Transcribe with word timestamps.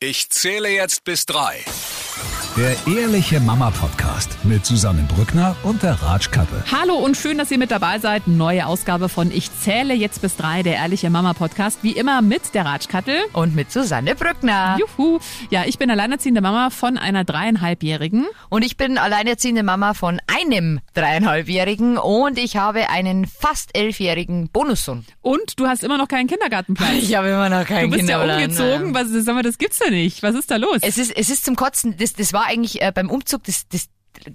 Ich 0.00 0.30
zähle 0.30 0.68
jetzt 0.68 1.02
bis 1.02 1.26
drei. 1.26 1.64
Der 2.58 2.76
Ehrliche 2.92 3.38
Mama 3.38 3.70
Podcast 3.70 4.36
mit 4.42 4.66
Susanne 4.66 5.06
Brückner 5.14 5.54
und 5.62 5.80
der 5.84 5.92
Ratschkattel. 6.02 6.64
Hallo 6.72 6.94
und 6.94 7.16
schön, 7.16 7.38
dass 7.38 7.52
ihr 7.52 7.58
mit 7.58 7.70
dabei 7.70 8.00
seid. 8.00 8.26
Neue 8.26 8.66
Ausgabe 8.66 9.08
von 9.08 9.30
Ich 9.30 9.56
zähle 9.60 9.94
jetzt 9.94 10.20
bis 10.22 10.34
drei, 10.34 10.64
der 10.64 10.74
Ehrliche 10.74 11.08
Mama 11.08 11.34
Podcast. 11.34 11.78
Wie 11.82 11.92
immer 11.92 12.20
mit 12.20 12.54
der 12.54 12.64
Ratschkattel. 12.64 13.14
Und 13.32 13.54
mit 13.54 13.70
Susanne 13.70 14.16
Brückner. 14.16 14.76
Juhu. 14.76 15.20
Ja, 15.50 15.66
ich 15.66 15.78
bin 15.78 15.88
alleinerziehende 15.88 16.40
Mama 16.40 16.70
von 16.70 16.98
einer 16.98 17.22
dreieinhalbjährigen. 17.22 18.26
Und 18.48 18.64
ich 18.64 18.76
bin 18.76 18.98
alleinerziehende 18.98 19.62
Mama 19.62 19.94
von 19.94 20.20
einem 20.26 20.80
dreieinhalbjährigen 20.94 21.96
und 21.96 22.38
ich 22.40 22.56
habe 22.56 22.90
einen 22.90 23.26
fast 23.26 23.76
elfjährigen 23.78 24.48
Bonussohn. 24.48 25.04
Und 25.22 25.60
du 25.60 25.68
hast 25.68 25.84
immer 25.84 25.96
noch 25.96 26.08
keinen 26.08 26.26
Kindergartenplatz. 26.26 26.88
Ich 26.98 27.14
habe 27.14 27.28
immer 27.28 27.48
noch 27.48 27.64
keinen 27.64 27.92
Du 27.92 27.96
bist 27.96 28.08
ja 28.08 28.20
umgezogen. 28.20 28.94
Was, 28.94 29.06
sag 29.10 29.34
mal, 29.36 29.44
das 29.44 29.58
gibt's 29.58 29.78
ja 29.78 29.90
nicht. 29.90 30.24
Was 30.24 30.34
ist 30.34 30.50
da 30.50 30.56
los? 30.56 30.78
Es 30.82 30.98
ist, 30.98 31.16
es 31.16 31.30
ist 31.30 31.44
zum 31.44 31.54
Kotzen, 31.54 31.96
das, 31.96 32.14
das 32.14 32.32
war 32.32 32.47
eigentlich 32.48 32.82
äh, 32.82 32.90
beim 32.92 33.10
Umzug 33.10 33.44
das, 33.44 33.68
das 33.68 33.88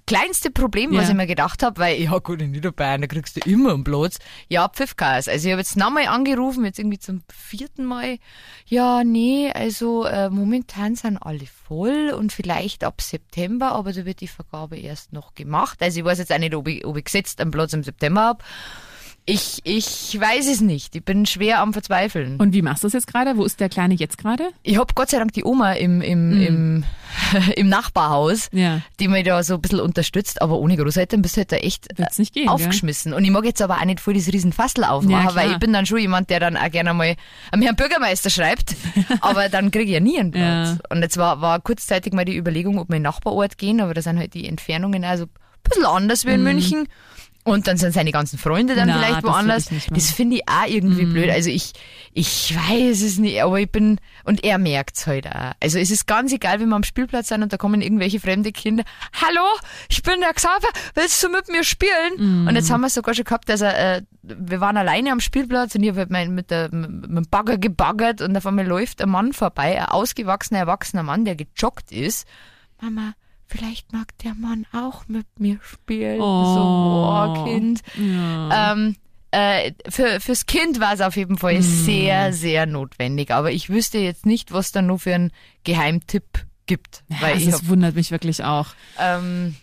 kleinste 0.06 0.50
Problem, 0.50 0.92
was 0.94 1.04
Ja. 1.06 1.10
ich 1.10 1.16
mir 1.16 1.28
gedacht 1.28 1.62
habe, 1.62 1.82
weil, 1.82 2.00
ja 2.02 2.18
gut, 2.20 2.42
in 2.42 2.52
Niederbayern, 2.52 3.02
da 3.02 3.08
kriegst 3.08 3.36
du 3.36 3.42
immer 3.50 3.74
einen 3.74 3.84
Platz. 3.84 4.18
Ja, 4.48 4.70
Pfiffchaos. 4.70 5.28
Also 5.28 5.48
ich 5.48 5.52
habe 5.52 5.60
jetzt 5.62 5.76
nochmal 5.76 6.08
angerufen, 6.08 6.64
jetzt 6.64 6.80
irgendwie 6.80 7.00
zum 7.00 7.22
vierten 7.30 7.84
Mal. 7.84 8.18
Ja, 8.66 9.04
nee, 9.04 9.52
also 9.54 10.06
äh, 10.06 10.30
momentan 10.30 10.96
sind 10.96 11.18
alle 11.18 11.46
voll 11.68 12.14
und 12.18 12.32
vielleicht 12.32 12.86
ab 12.86 13.02
September, 13.02 13.74
aber 13.74 13.92
da 13.92 14.06
wird 14.06 14.22
die 14.22 14.28
Vergabe 14.30 14.78
erst 14.78 15.12
noch 15.12 15.36
gemacht. 15.36 15.82
Also 15.82 16.00
ich 16.00 16.06
weiß 16.06 16.20
jetzt 16.20 16.32
auch 16.32 16.40
nicht, 16.40 16.56
ob 16.56 16.68
ich, 16.70 16.86
ob 16.86 16.96
ich 16.96 17.04
gesetzt 17.04 17.42
einen 17.42 17.52
Platz 17.52 17.74
im 17.74 17.84
September 17.84 18.22
hab. 18.22 18.44
Ich, 19.26 19.62
ich 19.64 20.20
weiß 20.20 20.50
es 20.50 20.60
nicht. 20.60 20.96
Ich 20.98 21.04
bin 21.06 21.26
schwer 21.26 21.60
am 21.60 21.72
Verzweifeln. 21.72 22.36
und 22.42 22.54
wie 22.54 22.62
machst 22.62 22.84
du 22.84 22.88
das 22.88 22.94
jetzt 22.94 23.08
gerade? 23.08 23.38
Wo 23.38 23.46
ist 23.46 23.62
der 23.62 23.70
Kleine 23.70 23.94
jetzt 23.94 24.18
gerade? 24.18 24.50
Ich 24.64 24.78
hab 24.78 24.96
Gott 24.96 25.12
sei 25.12 25.18
Dank 25.20 25.32
die 25.32 25.46
Oma 25.46 25.72
im, 25.74 26.02
im, 26.02 26.42
im, 26.42 26.84
im 27.56 27.70
Nachbarhaus, 27.70 28.50
Mhm. 28.52 28.60
Ja. 28.60 28.82
die 29.00 29.08
mich 29.08 29.24
da 29.24 29.42
so 29.42 29.56
ein 29.56 29.62
bisschen 29.62 29.80
unterstützt, 29.80 30.42
aber 30.42 30.58
ohne 30.60 30.76
Großeltern 30.76 31.22
bist 31.22 31.38
du 31.38 31.40
halt 31.40 31.54
da 31.54 31.56
echt 31.56 31.88
Wird's 31.98 32.18
nicht 32.20 32.34
gehen, 32.34 32.50
aufgeschmissen. 32.50 33.14
Und 33.14 33.24
ich 33.24 33.32
mag 33.32 33.46
jetzt 33.46 33.62
aber 33.62 33.78
auch 33.80 33.86
nicht 33.86 34.02
voll 34.02 34.14
das 34.16 34.28
Riesenfassel 34.28 34.84
aufmachen, 34.84 35.30
Ja, 35.30 35.36
weil 35.36 35.52
ich 35.52 35.58
bin 35.58 35.72
dann 35.72 35.86
schon 35.86 36.00
jemand, 36.00 36.30
der 36.30 36.42
dann 36.42 36.58
auch 36.58 36.70
gerne 36.70 36.94
mal 36.94 37.16
am 37.52 37.62
Herrn 37.62 37.78
Bürgermeister 37.78 38.30
schreibt, 38.30 38.76
aber 39.22 39.48
dann 39.48 39.72
kriege 39.72 39.86
ich 39.86 39.92
ja 39.92 40.00
nie 40.02 40.20
einen 40.20 40.32
Platz. 40.32 40.70
Ja. 40.72 40.78
Und 40.90 41.02
jetzt 41.02 41.16
war, 41.16 41.40
war 41.40 41.62
kurzzeitig 41.62 42.12
mal 42.12 42.26
die 42.26 42.36
Überlegung, 42.36 42.78
ob 42.78 42.90
wir 42.90 42.98
in 42.98 43.04
den 43.04 43.04
Nachbarort 43.04 43.58
gehen, 43.58 43.80
aber 43.80 43.94
da 43.94 44.02
sind 44.02 44.20
halt 44.20 44.34
die 44.34 44.50
Entfernungen 44.50 45.06
also 45.06 45.24
ein 45.24 45.30
bisschen 45.64 45.86
anders 45.86 46.26
wie 46.26 46.32
in 46.32 46.44
München. 46.44 46.90
Und 47.46 47.68
dann 47.68 47.76
sind 47.76 47.94
seine 47.94 48.12
ganzen 48.12 48.40
Freunde 48.40 48.74
dann. 48.74 48.88
Na, 48.88 48.98
vielleicht 48.98 49.18
das 49.18 49.24
woanders. 49.24 49.72
machen. 49.72 49.94
Das 49.94 50.12
finde 50.12 50.38
ich 50.38 50.44
auch 50.48 50.66
irgendwie 50.66 51.06
blöd. 51.06 51.30
Also 51.30 51.50
ich, 51.50 51.74
ich 52.14 52.56
weiß 52.56 53.02
es 53.02 53.18
nicht, 53.18 53.42
aber 53.44 53.60
ich 53.60 53.70
bin, 53.70 54.00
und 54.24 54.46
er 54.46 54.58
merkt's 54.58 55.08
halt 55.08 55.28
auch. 55.28 55.52
Also 55.60 55.78
es 55.78 55.92
ist 55.92 56.08
ganz 56.08 56.32
egal, 56.32 56.62
wenn 56.62 56.70
wir 56.70 56.76
am 56.78 56.84
Spielplatz 56.84 57.28
sind 57.28 57.44
und 57.44 57.52
da 57.52 57.58
kommen 57.58 57.82
irgendwelche 57.82 58.22
fremde 58.22 58.54
Kinder. 58.54 58.86
Hallo, 59.22 59.46
ich 59.90 60.02
bin 60.04 60.22
der 60.22 60.34
Xaver, 60.34 60.70
willst 60.96 61.22
du 61.22 61.30
mit 61.30 61.50
mir 61.50 61.66
spielen? 61.66 62.48
Und 62.48 62.56
jetzt 62.56 62.72
haben 62.72 62.82
wir 62.82 62.88
es 62.88 62.94
sogar 62.94 63.14
schon 63.14 63.26
gehabt, 63.26 63.50
dass 63.50 63.60
er, 63.60 63.98
äh, 63.98 64.02
wir 64.22 64.62
waren 64.62 64.78
alleine 64.78 65.12
am 65.12 65.20
Spielplatz 65.20 65.76
und 65.76 65.84
ich 65.84 65.90
habe 65.90 66.00
halt 66.00 66.12
mein, 66.12 66.34
mit, 66.34 66.50
der, 66.50 66.74
mit 66.74 67.10
dem 67.10 67.28
Bagger 67.30 67.58
gebaggert 67.58 68.22
und 68.22 68.38
auf 68.38 68.46
einmal 68.46 68.66
läuft 68.66 69.02
ein 69.02 69.10
Mann 69.10 69.34
vorbei, 69.34 69.82
ein 69.82 69.88
ausgewachsener, 69.88 70.60
erwachsener 70.60 71.04
Mann, 71.04 71.26
der 71.26 71.36
gejoggt 71.36 71.92
ist. 71.92 72.26
Mama, 72.82 73.14
vielleicht 73.56 73.94
mag 73.94 74.08
der 74.24 74.34
Mann 74.36 74.66
auch 74.74 75.08
mit 75.08 75.26
mir 75.40 75.60
spielen. 75.62 76.20
Oh. 76.20 76.56
So, 76.56 77.42
oh, 77.42 77.46
Kind. 77.46 77.82
Ähm, 77.98 78.96
äh, 79.32 79.72
für, 79.90 80.20
fürs 80.20 80.46
Kind 80.46 80.80
war 80.80 80.94
es 80.94 81.02
auf 81.02 81.16
jeden 81.16 81.38
Fall 81.38 81.62
sehr, 81.62 82.34
sehr 82.34 82.66
notwendig. 82.66 83.32
Aber 83.32 83.52
ich 83.52 83.70
wüsste 83.70 83.98
jetzt 84.00 84.26
nicht, 84.26 84.52
was 84.52 84.72
da 84.72 84.82
noch 84.82 85.00
für 85.00 85.16
einen 85.16 85.32
Geheimtipp 85.64 86.46
gibt. 86.66 87.04
Ja, 87.10 87.22
weil 87.22 87.34
also 87.34 87.52
das 87.52 87.62
hab, 87.62 87.68
wundert 87.70 87.96
mich 87.96 88.12
wirklich 88.12 88.44
auch. 88.44 88.68
ähm, 89.00 89.56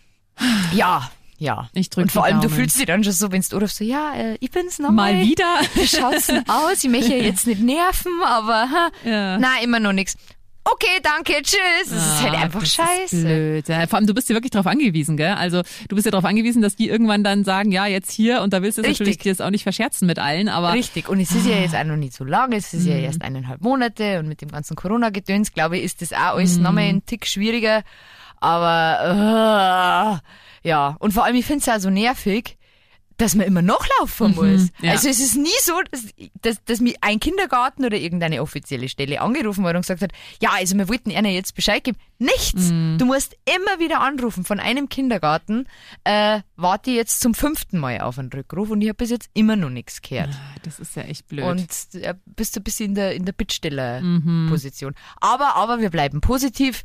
ja, 0.73 1.09
ja. 1.37 1.69
Ich 1.73 1.89
drück 1.89 2.03
Und 2.03 2.11
vor 2.11 2.23
allem, 2.25 2.41
du 2.41 2.47
Daumen. 2.47 2.55
fühlst 2.55 2.77
dich 2.79 2.85
dann 2.85 3.03
schon 3.03 3.13
so, 3.13 3.31
wenn 3.31 3.41
du 3.41 3.55
anrufst, 3.55 3.77
so, 3.77 3.83
ja, 3.83 4.13
äh, 4.15 4.37
ich 4.39 4.51
bin's 4.51 4.77
nochmal. 4.79 5.13
Mal 5.15 5.21
wieder. 5.25 5.59
Wie 5.75 5.87
schaut's 5.87 6.27
denn 6.27 6.47
aus? 6.49 6.83
Ich 6.83 6.89
möchte 6.89 7.15
ja 7.15 7.23
jetzt 7.23 7.47
nicht 7.47 7.61
nerven, 7.61 8.11
aber 8.25 8.69
ha, 8.69 8.89
Ja. 9.03 9.37
na, 9.39 9.61
immer 9.63 9.79
noch 9.79 9.93
nix. 9.93 10.15
Okay, 10.63 10.99
danke, 11.01 11.41
tschüss. 11.41 11.89
Das 11.89 11.91
ist 12.05 12.21
halt 12.21 12.33
Ah, 12.35 12.41
einfach 12.43 12.59
das 12.59 12.69
ist 12.69 12.75
scheiße. 12.75 13.23
blöd. 13.25 13.67
Ja, 13.67 13.87
vor 13.87 13.97
allem, 13.97 14.05
du 14.05 14.13
bist 14.13 14.29
ja 14.29 14.35
wirklich 14.35 14.51
darauf 14.51 14.67
angewiesen, 14.67 15.17
gell? 15.17 15.33
Also 15.33 15.63
du 15.89 15.95
bist 15.95 16.05
ja 16.05 16.11
darauf 16.11 16.25
angewiesen, 16.25 16.61
dass 16.61 16.75
die 16.75 16.87
irgendwann 16.87 17.23
dann 17.23 17.43
sagen, 17.43 17.71
ja, 17.71 17.87
jetzt 17.87 18.11
hier 18.11 18.41
und 18.41 18.53
da 18.53 18.61
willst 18.61 18.77
du 18.77 18.81
Richtig. 18.83 18.99
natürlich 18.99 19.17
dir 19.17 19.31
das 19.31 19.41
auch 19.41 19.49
nicht 19.49 19.63
verscherzen 19.63 20.05
mit 20.05 20.19
allen, 20.19 20.49
aber 20.49 20.73
Richtig. 20.73 21.09
Und 21.09 21.19
es 21.19 21.31
ist 21.31 21.47
ja 21.47 21.55
Ah. 21.55 21.61
jetzt 21.61 21.75
auch 21.75 21.83
noch 21.83 21.95
nicht 21.95 22.13
so 22.13 22.23
lang, 22.23 22.51
es 22.53 22.73
ist 22.75 22.85
ja 22.85 22.95
Mhm. 22.95 23.03
erst 23.03 23.21
eineinhalb 23.23 23.61
Monate 23.61 24.19
und 24.19 24.27
mit 24.27 24.41
dem 24.41 24.49
ganzen 24.51 24.75
Corona-Gedöns, 24.75 25.51
glaube 25.53 25.77
ich, 25.79 25.83
ist 25.83 26.01
das 26.03 26.13
auch 26.13 26.35
alles 26.37 26.57
Mhm. 26.57 26.63
nochmal 26.63 26.83
ein 26.83 27.05
Tick 27.07 27.25
schwieriger. 27.25 27.81
Aber 28.39 30.21
äh, 30.63 30.67
ja, 30.67 30.95
und 30.99 31.11
vor 31.13 31.23
allem, 31.25 31.35
ich 31.35 31.45
finde 31.45 31.61
es 31.61 31.69
auch 31.69 31.79
so 31.79 31.89
nervig, 31.89 32.57
dass 33.17 33.35
man 33.35 33.45
immer 33.45 33.61
nachlaufen 33.61 34.33
muss. 34.35 34.61
Mhm. 34.61 34.69
ja. 34.81 34.91
Also 34.91 35.09
es 35.09 35.19
ist 35.19 35.35
nie 35.37 35.49
so, 35.61 35.73
dass, 35.91 36.05
dass, 36.41 36.63
dass 36.65 36.79
mir 36.79 36.95
ein 37.01 37.19
Kindergarten 37.19 37.85
oder 37.85 37.97
irgendeine 37.97 38.41
offizielle 38.41 38.89
Stelle 38.89 39.21
angerufen 39.21 39.63
hat 39.65 39.75
und 39.75 39.81
gesagt 39.81 40.01
hat, 40.01 40.11
ja, 40.41 40.49
also 40.53 40.75
wir 40.77 40.89
wollten 40.89 41.11
Ihnen 41.11 41.25
jetzt 41.33 41.53
Bescheid 41.55 41.83
geben. 41.83 41.97
Nichts. 42.19 42.71
Mhm. 42.71 42.97
Du 42.99 43.05
musst 43.05 43.35
immer 43.45 43.79
wieder 43.79 43.99
anrufen 44.01 44.43
von 44.43 44.59
einem 44.59 44.89
Kindergarten, 44.89 45.67
äh, 46.03 46.41
warte 46.55 46.91
jetzt 46.91 47.21
zum 47.21 47.33
fünften 47.33 47.79
Mal 47.79 48.01
auf 48.01 48.17
einen 48.19 48.31
Rückruf 48.31 48.69
und 48.69 48.81
ich 48.81 48.89
habe 48.89 48.97
bis 48.97 49.09
jetzt 49.09 49.29
immer 49.33 49.55
noch 49.55 49.69
nichts 49.69 50.01
gehört. 50.01 50.29
das 50.63 50.79
ist 50.79 50.95
ja 50.95 51.03
echt 51.03 51.27
blöd. 51.27 51.45
Und 51.45 51.67
äh, 52.01 52.13
bist 52.25 52.55
du 52.55 52.59
ein 52.59 52.63
bisschen 52.63 52.87
in 52.89 52.95
der, 52.95 53.15
in 53.15 53.25
der 53.25 53.33
Mhm. 53.33 53.37
Bittsteller-Position. 53.37 54.95
Aber, 55.19 55.55
aber 55.55 55.79
wir 55.79 55.89
bleiben 55.89 56.21
positiv. 56.21 56.83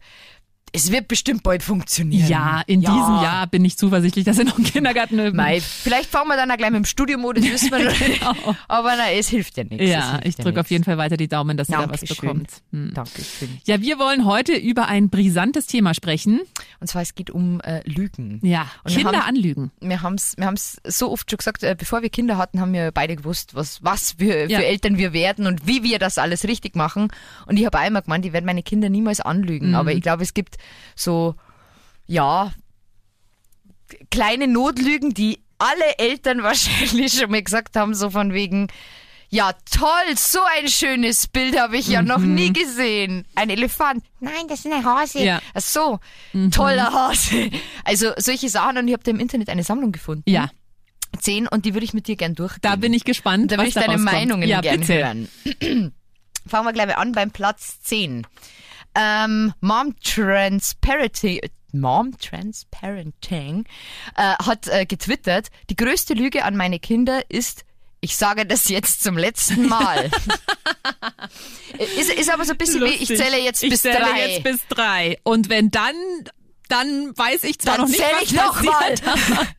Es 0.72 0.90
wird 0.92 1.08
bestimmt 1.08 1.42
bald 1.42 1.62
funktionieren. 1.62 2.28
ja, 2.28 2.62
in 2.66 2.80
diesem 2.80 2.94
Jahr 2.94 3.46
bin 3.46 3.64
ich 3.64 3.78
zuversichtlich, 3.78 4.24
dass 4.24 4.38
er 4.38 4.44
noch 4.44 4.56
einen 4.56 4.66
Kindergarten 4.66 5.18
üben. 5.18 5.36
Mei, 5.36 5.60
vielleicht 5.60 6.10
fangen 6.10 6.28
wir 6.28 6.36
dann 6.36 6.50
auch 6.50 6.56
gleich 6.56 6.70
mit 6.70 6.78
dem 6.78 6.84
das 7.32 7.44
wissen 7.52 7.70
wir 7.70 7.78
noch 7.84 7.98
nicht. 8.00 8.20
Genau. 8.20 8.34
Aber 8.68 8.94
na, 8.96 9.10
es 9.12 9.28
hilft 9.28 9.56
ja 9.56 9.64
nichts. 9.64 9.84
es 9.84 9.90
Ja, 9.90 10.20
ich 10.24 10.36
ja 10.36 10.44
drücke 10.44 10.60
auf 10.60 10.70
jeden 10.70 10.84
Fall 10.84 10.98
weiter 10.98 11.16
die 11.16 11.28
Daumen, 11.28 11.56
dass 11.56 11.68
er 11.70 11.86
da 11.86 11.90
was 11.90 12.00
bekommt. 12.02 12.50
Hm. 12.72 12.92
Dankeschön. 12.94 13.58
Ja, 13.64 13.80
wir 13.80 13.98
wollen 13.98 14.26
heute 14.26 14.52
über 14.54 14.86
ein 14.88 15.08
brisantes 15.08 15.66
Thema 15.66 15.94
sprechen. 15.94 16.40
Und 16.80 16.88
zwar, 16.88 17.00
es 17.02 17.14
geht 17.14 17.30
um 17.30 17.60
äh, 17.62 17.80
Lügen. 17.88 18.40
Ja, 18.42 18.66
Und 18.84 18.90
wir 18.96 19.02
Kinder 19.04 19.20
haben- 19.20 19.28
anlügen. 19.36 19.70
wir 19.80 20.02
haben's, 20.02 20.34
wir 20.36 20.46
haben's 20.46 20.78
so 20.86 21.10
oft 21.10 21.30
schon 21.30 21.38
gesagt, 21.38 21.62
äh, 21.62 21.74
bevor 21.78 22.02
wir 22.02 22.10
Kinder 22.10 22.36
hatten, 22.36 22.60
haben 22.60 22.72
wir 22.74 22.90
beide 22.92 23.16
gewusst, 23.16 23.54
was, 23.54 23.82
was 23.82 24.18
wir 24.18 24.50
Ja. 24.50 24.58
für 24.58 24.66
Eltern 24.66 24.98
wir 24.98 25.12
werden 25.12 25.46
und 25.46 25.66
wie 25.66 25.82
wir 25.84 25.98
das 25.98 26.18
alles 26.18 26.44
richtig 26.44 26.74
machen. 26.76 27.08
Und 27.46 27.56
ich 27.58 27.64
habe 27.64 27.78
einmal 27.78 28.02
gemeint, 28.02 28.26
ich 28.26 28.32
werde 28.34 28.46
meine 28.46 28.62
Kinder 28.62 28.90
niemals 28.90 29.20
anlügen. 29.20 29.68
Mhm. 29.70 29.74
Aber 29.76 29.92
ich 29.92 30.02
glaube, 30.02 30.22
es 30.22 30.34
gibt 30.34 30.55
so, 30.94 31.34
ja, 32.06 32.52
kleine 34.10 34.48
Notlügen, 34.48 35.14
die 35.14 35.40
alle 35.58 35.98
Eltern 35.98 36.42
wahrscheinlich 36.42 37.12
schon 37.12 37.30
mal 37.30 37.42
gesagt 37.42 37.76
haben, 37.76 37.94
so 37.94 38.10
von 38.10 38.32
wegen, 38.32 38.68
ja 39.28 39.52
toll, 39.70 40.16
so 40.16 40.40
ein 40.56 40.68
schönes 40.68 41.26
Bild 41.26 41.58
habe 41.58 41.76
ich 41.76 41.88
ja 41.88 42.02
noch 42.02 42.18
nie 42.18 42.52
gesehen. 42.52 43.26
Ein 43.34 43.50
Elefant. 43.50 44.04
Nein, 44.20 44.46
das 44.48 44.64
ist 44.64 44.72
ein 44.72 44.84
Hase. 44.84 45.18
Mhm. 45.18 45.24
Ja. 45.24 45.42
Ach 45.54 45.60
so, 45.60 46.00
toller 46.52 46.92
Hase. 46.92 47.50
Also 47.84 48.12
solche 48.18 48.48
Sachen 48.48 48.78
und 48.78 48.88
ich 48.88 48.92
habe 48.92 49.02
da 49.02 49.10
im 49.10 49.20
Internet 49.20 49.48
eine 49.48 49.64
Sammlung 49.64 49.92
gefunden. 49.92 50.30
Ja, 50.30 50.50
Zehn 51.20 51.48
und 51.48 51.64
die 51.64 51.74
würde 51.74 51.84
ich 51.84 51.94
mit 51.94 52.08
dir 52.08 52.16
gern 52.16 52.34
durchgehen. 52.34 52.60
da 52.62 52.76
bin 52.76 52.92
ich 52.92 53.04
gespannt, 53.04 53.52
da 53.52 53.56
würde 53.56 53.68
ich 53.68 53.74
deine 53.74 53.94
rauskommt. 53.94 54.12
Meinungen 54.12 54.48
ja, 54.48 54.60
gerne 54.60 54.86
hören. 54.86 55.28
Fangen 56.46 56.66
wir 56.66 56.72
gleich 56.72 56.86
mal 56.86 56.94
an 56.94 57.12
beim 57.12 57.30
Platz 57.30 57.80
10. 57.82 58.26
Ähm, 58.98 59.52
Mom 59.60 59.94
Transparency, 60.02 61.40
Mom 61.72 62.16
Transparenting 62.18 63.64
äh, 64.16 64.22
hat 64.22 64.66
äh, 64.68 64.86
getwittert, 64.86 65.48
die 65.70 65.76
größte 65.76 66.14
Lüge 66.14 66.44
an 66.44 66.56
meine 66.56 66.78
Kinder 66.80 67.20
ist, 67.28 67.64
ich 68.00 68.16
sage 68.16 68.46
das 68.46 68.68
jetzt 68.68 69.02
zum 69.02 69.18
letzten 69.18 69.66
Mal. 69.68 70.10
ist, 71.98 72.10
ist 72.10 72.30
aber 72.30 72.44
so 72.44 72.52
ein 72.52 72.58
bisschen 72.58 72.80
wie, 72.82 72.88
ich 72.90 73.00
Lustig. 73.08 73.18
zähle 73.18 73.38
jetzt 73.42 73.62
ich 73.62 73.70
bis 73.70 73.82
zähle 73.82 73.98
drei. 74.00 74.28
jetzt 74.28 74.42
bis 74.44 74.60
drei. 74.68 75.18
Und 75.24 75.48
wenn 75.48 75.70
dann, 75.70 75.94
dann 76.68 77.12
weiß 77.16 77.44
ich 77.44 77.58
zwar 77.58 77.76
Dann 77.78 77.82
noch 77.82 77.88
nicht, 77.88 78.00
was 78.02 78.22
ich 78.22 78.32
noch 78.32 78.62
passiert. 78.64 79.02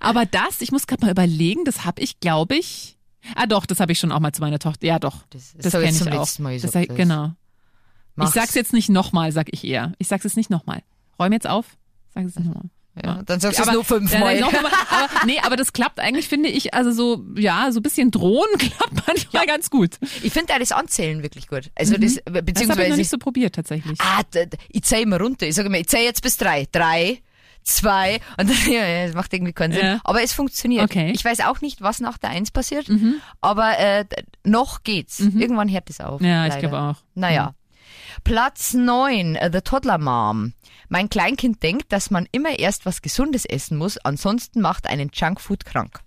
Aber 0.00 0.26
das, 0.26 0.60
ich 0.60 0.72
muss 0.72 0.86
gerade 0.86 1.04
mal 1.04 1.10
überlegen, 1.12 1.64
das 1.64 1.84
habe 1.84 2.02
ich, 2.02 2.18
glaube 2.20 2.56
ich. 2.56 2.96
Ah 3.36 3.46
doch, 3.46 3.66
das 3.66 3.80
habe 3.80 3.92
ich 3.92 3.98
schon 3.98 4.12
auch 4.12 4.20
mal 4.20 4.32
zu 4.32 4.40
meiner 4.40 4.58
Tochter. 4.58 4.86
Ja 4.86 4.98
doch, 4.98 5.22
Das- 5.30 5.54
das, 5.56 5.72
kenne 5.72 5.90
ich 5.90 6.02
auch. 6.12 6.38
Mal 6.38 6.54
das 6.54 6.62
gesagt 6.62 6.72
sag, 6.72 6.88
hast. 6.90 6.96
genau. 6.96 7.32
Mach's. 8.16 8.30
Ich 8.30 8.34
sag's 8.34 8.54
jetzt 8.54 8.72
nicht 8.72 8.88
nochmal, 8.88 9.32
sag 9.32 9.48
ich 9.52 9.64
eher. 9.64 9.92
Ich 9.98 10.08
sag's 10.08 10.24
jetzt 10.24 10.36
nicht 10.36 10.50
nochmal. 10.50 10.82
Räum 11.18 11.32
jetzt 11.32 11.46
auf. 11.48 11.66
Sag 12.14 12.24
es 12.24 12.36
nicht 12.36 12.46
nochmal. 12.46 12.70
Ja, 13.02 13.22
dann 13.24 13.40
sagst 13.40 13.58
du 13.58 13.62
es 13.64 13.72
nur 13.72 13.84
fünfmal. 13.84 14.36
Ja, 14.36 14.40
noch 14.42 14.52
mal, 14.52 14.70
aber, 14.88 15.26
nee, 15.26 15.40
aber 15.42 15.56
das 15.56 15.72
klappt 15.72 15.98
eigentlich, 15.98 16.28
finde 16.28 16.48
ich, 16.48 16.74
also 16.74 16.92
so, 16.92 17.24
ja, 17.36 17.72
so 17.72 17.80
ein 17.80 17.82
bisschen 17.82 18.12
drohen 18.12 18.46
klappt 18.58 19.08
manchmal 19.08 19.46
ganz 19.46 19.68
gut. 19.68 19.96
Ich 20.22 20.32
finde 20.32 20.54
das 20.56 20.70
Anzählen 20.70 21.22
wirklich 21.24 21.48
gut. 21.48 21.72
Also 21.74 21.96
das, 21.96 22.14
Mhm. 22.28 22.44
Das 22.54 22.68
habe 22.70 22.84
ich 22.84 22.90
noch 22.90 22.96
nicht 22.96 23.10
so 23.10 23.18
probiert, 23.18 23.56
tatsächlich. 23.56 23.98
Ah, 24.00 24.22
ich 24.68 24.84
zähle 24.84 25.02
immer 25.02 25.20
runter. 25.20 25.46
Ich 25.46 25.56
sage 25.56 25.66
immer, 25.66 25.78
ich 25.78 25.88
zähle 25.88 26.04
jetzt 26.04 26.22
bis 26.22 26.36
drei. 26.36 26.68
Drei, 26.70 27.20
zwei 27.64 28.20
und 28.38 28.48
dann, 28.48 28.56
ja, 28.72 29.06
das 29.06 29.16
macht 29.16 29.32
irgendwie 29.32 29.52
keinen 29.52 29.72
Sinn. 29.72 29.84
Ja. 29.84 30.00
Aber 30.04 30.22
es 30.22 30.32
funktioniert. 30.32 30.84
Okay. 30.84 31.08
Mhm. 31.08 31.14
Ich 31.14 31.24
weiß 31.24 31.40
auch 31.40 31.60
nicht, 31.62 31.80
was 31.80 31.98
nach 31.98 32.16
der 32.18 32.30
Eins 32.30 32.52
passiert, 32.52 32.86
aber 33.40 33.76
äh, 33.78 34.04
noch 34.44 34.84
geht's. 34.84 35.18
Irgendwann 35.18 35.68
hört 35.68 35.90
es 35.90 36.00
auf. 36.00 36.20
Ja, 36.20 36.46
ich 36.46 36.54
leider. 36.54 36.68
glaube 36.68 36.78
auch. 36.80 36.96
Naja. 37.16 37.54
Platz 38.22 38.74
9, 38.74 39.38
The 39.52 39.60
Toddler 39.60 39.98
Mom. 39.98 40.52
Mein 40.88 41.08
Kleinkind 41.08 41.62
denkt, 41.62 41.92
dass 41.92 42.10
man 42.10 42.28
immer 42.30 42.58
erst 42.58 42.86
was 42.86 43.02
Gesundes 43.02 43.44
essen 43.44 43.76
muss, 43.76 43.98
ansonsten 43.98 44.60
macht 44.60 44.86
einen 44.86 45.10
Junkfood 45.12 45.64
krank. 45.64 46.00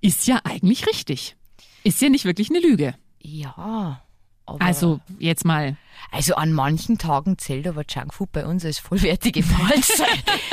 Ist 0.00 0.26
ja 0.26 0.40
eigentlich 0.44 0.86
richtig. 0.86 1.36
Ist 1.84 2.00
ja 2.00 2.08
nicht 2.08 2.24
wirklich 2.24 2.50
eine 2.50 2.60
Lüge. 2.60 2.94
Ja. 3.20 4.02
Aber 4.46 4.64
Also 4.64 5.00
jetzt 5.18 5.44
mal. 5.44 5.76
Also 6.12 6.36
an 6.36 6.52
manchen 6.52 6.98
Tagen 6.98 7.36
zählt 7.36 7.66
aber 7.66 7.82
Junkfood 7.88 8.30
bei 8.30 8.46
uns 8.46 8.64
als 8.64 8.78
vollwertige 8.78 9.42
Mahlzeit. 9.58 10.06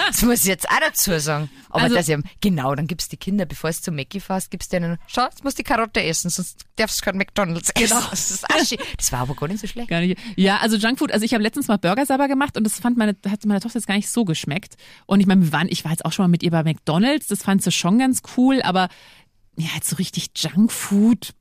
das 0.07 0.22
muss 0.24 0.40
ich 0.40 0.45
jetzt 0.45 0.68
auch 0.69 0.80
dazu 0.80 1.19
sagen. 1.19 1.50
Aber 1.69 1.84
Also- 1.84 1.95
das 1.95 2.07
ja, 2.07 2.18
genau, 2.42 2.74
dann 2.74 2.88
gibt's 2.88 3.07
die 3.10 3.18
Kinder, 3.18 3.45
bevor 3.45 3.69
es 3.69 3.81
zum 3.81 3.95
Mackie 3.95 4.19
fährst, 4.19 4.50
gibt's 4.51 4.69
denen, 4.69 4.98
schau, 5.06 5.25
jetzt 5.25 5.44
musst 5.44 5.60
du 5.60 5.63
die 5.63 5.68
Karotte 5.69 6.01
essen, 6.01 6.30
sonst 6.31 6.63
darfst 6.78 7.00
du 7.01 7.06
kein 7.06 7.18
McDonalds 7.18 7.69
essen. 7.75 7.88
Genau. 7.98 8.01
Das 8.10 8.31
ist 8.31 8.45
schön. 8.68 8.78
Das 8.98 9.12
war 9.12 9.19
aber 9.19 9.36
gar 9.36 9.48
nicht 9.48 9.60
so 9.60 9.68
schlecht. 9.68 9.90
Gar 9.90 10.00
nicht. 10.01 10.19
Ja, 10.38 10.57
also 10.57 10.75
Junkfood, 10.78 11.12
also 11.12 11.24
ich 11.25 11.34
habe 11.34 11.44
letztens 11.44 11.68
mal 11.68 11.78
Burger 11.78 12.06
selber 12.06 12.28
gemacht 12.28 12.57
und 12.57 12.63
das 12.63 12.80
fand 12.80 12.98
meine, 12.98 13.16
hat 13.30 13.46
meine 13.46 13.60
Tochter 13.60 13.78
jetzt 13.78 13.88
gar 13.88 13.96
nicht 13.96 14.10
so 14.10 14.25
geschmeckt. 14.25 14.75
Und 15.06 15.19
ich 15.19 15.28
meine, 15.28 15.42
wir 15.44 15.51
waren, 15.51 15.68
ich 15.69 15.84
war 15.84 15.92
jetzt 15.92 16.06
auch 16.06 16.13
schon 16.13 16.24
mal 16.24 16.30
mit 16.30 16.42
ihr 16.42 16.51
bei 16.51 16.63
McDonalds, 16.63 17.28
das 17.28 17.44
fand 17.44 17.62
sie 17.62 17.72
schon 17.72 18.00
ganz 18.00 18.22
cool, 18.38 18.62
aber 18.63 18.88
ja, 19.56 19.68
jetzt 19.75 19.89
so 19.89 19.98
richtig 19.98 20.31
Junkfood. 20.36 21.34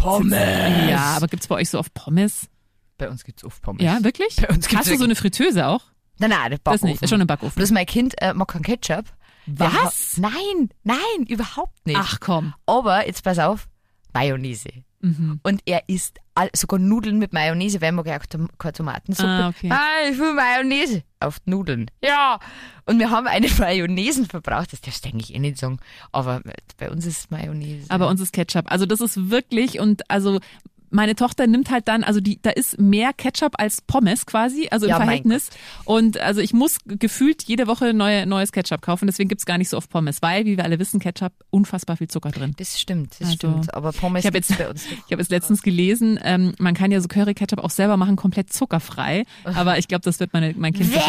Pommes. 0.00 0.88
Ja, 0.90 1.14
aber 1.16 1.26
gibt's 1.28 1.46
bei 1.46 1.56
euch 1.56 1.70
so 1.70 1.78
oft 1.78 1.92
Pommes? 1.94 2.48
Bei 2.96 3.08
uns 3.08 3.24
gibt's 3.24 3.44
oft 3.44 3.62
Pommes. 3.62 3.82
Ja, 3.82 4.02
wirklich? 4.02 4.36
Bei 4.36 4.48
uns 4.48 4.66
gibt's 4.68 4.76
Hast 4.86 4.90
du 4.90 4.96
so 4.98 5.04
eine 5.04 5.14
Fritteuse 5.14 5.66
auch? 5.66 5.82
Nein, 6.18 6.30
nein, 6.30 6.50
der 6.50 6.58
Das 6.58 6.60
Backofen. 6.64 6.88
nicht, 6.88 7.02
ist 7.02 7.10
schon 7.10 7.20
im 7.20 7.26
Backofen. 7.26 7.54
Bloß 7.56 7.70
mein 7.70 7.86
Kind 7.86 8.20
äh, 8.20 8.34
mag 8.34 8.48
keinen 8.48 8.62
Ketchup. 8.62 9.04
Der 9.46 9.66
Was? 9.72 10.14
hat- 10.16 10.18
Nein, 10.32 10.68
nein, 10.82 11.26
überhaupt 11.28 11.86
nicht. 11.86 11.98
Ach 11.98 12.18
komm. 12.20 12.54
Aber 12.66 13.06
jetzt 13.06 13.22
pass 13.22 13.38
auf, 13.38 13.68
Mayonnaise. 14.12 14.68
Mhm. 15.00 15.40
Und 15.42 15.62
er 15.66 15.88
isst 15.88 16.18
all, 16.34 16.50
sogar 16.54 16.78
Nudeln 16.78 17.18
mit 17.18 17.32
Mayonnaise, 17.32 17.80
weil 17.80 17.92
mag 17.92 18.06
ja 18.06 18.18
keine 18.18 18.72
Tomatensuppe. 18.72 19.28
Ah, 19.28 19.48
okay. 19.48 19.72
ich 20.10 20.18
will 20.18 20.34
Mayonnaise 20.34 21.02
auf 21.20 21.40
die 21.40 21.50
Nudeln. 21.50 21.90
Ja. 22.02 22.38
Und 22.86 22.98
wir 22.98 23.10
haben 23.10 23.26
eine 23.26 23.48
Mayonnaise 23.58 24.24
verbraucht. 24.26 24.72
Das 24.72 24.80
darfst 24.80 25.04
du 25.04 25.08
eigentlich 25.08 25.34
eh 25.34 25.38
nicht 25.38 25.58
sagen. 25.58 25.78
Aber 26.12 26.42
bei 26.78 26.90
uns 26.90 27.06
ist 27.06 27.30
Mayonnaise. 27.30 27.90
Aber 27.90 28.08
uns 28.08 28.20
ist 28.20 28.32
Ketchup. 28.32 28.70
Also 28.70 28.86
das 28.86 29.00
ist 29.00 29.30
wirklich 29.30 29.78
und 29.78 30.10
also 30.10 30.40
meine 30.90 31.14
Tochter 31.14 31.46
nimmt 31.46 31.70
halt 31.70 31.88
dann, 31.88 32.04
also 32.04 32.20
die, 32.20 32.38
da 32.42 32.50
ist 32.50 32.78
mehr 32.80 33.12
Ketchup 33.12 33.52
als 33.58 33.80
Pommes 33.82 34.26
quasi, 34.26 34.68
also 34.70 34.86
im 34.86 34.90
Ja, 34.90 34.96
Verhältnis. 34.96 35.50
Und 35.84 36.18
also 36.18 36.40
ich 36.40 36.52
muss 36.52 36.78
gefühlt 36.86 37.42
jede 37.44 37.66
Woche 37.66 37.92
neue, 37.94 38.26
neues 38.26 38.52
Ketchup 38.52 38.82
kaufen, 38.82 39.06
deswegen 39.06 39.28
gibt's 39.28 39.46
gar 39.46 39.58
nicht 39.58 39.68
so 39.68 39.76
oft 39.76 39.90
Pommes, 39.90 40.22
weil, 40.22 40.44
wie 40.46 40.56
wir 40.56 40.64
alle 40.64 40.78
wissen, 40.78 41.00
Ketchup 41.00 41.32
unfassbar 41.50 41.96
viel 41.96 42.08
Zucker 42.08 42.30
drin. 42.30 42.54
das 42.58 42.80
stimmt, 42.80 43.12
das 43.20 43.28
Also, 43.28 43.34
stimmt. 43.36 43.74
Aber 43.74 43.92
Pommes 43.92 44.20
ich 44.20 44.26
hab 44.26 44.34
gibt's 44.34 44.48
jetzt- 44.48 44.58
bei 44.58 44.68
uns 44.68 44.84
nicht. 44.90 45.02
Ich 45.06 45.12
habe 45.12 45.22
jetzt 45.22 45.30
letztens 45.30 45.62
gelesen, 45.62 46.18
ähm, 46.22 46.54
man 46.58 46.74
kann 46.74 46.90
ja 46.90 47.00
so 47.00 47.08
Curry-Ketchup 47.08 47.58
auch 47.62 47.70
selber 47.70 47.96
machen, 47.96 48.16
komplett 48.16 48.52
zuckerfrei. 48.52 49.24
Aber 49.44 49.78
ich 49.78 49.88
glaube, 49.88 50.02
das 50.04 50.20
wird 50.20 50.32
meine, 50.32 50.54
mein 50.56 50.72
Kind 50.72 50.90
nicht 50.90 50.98
essen. 50.98 51.08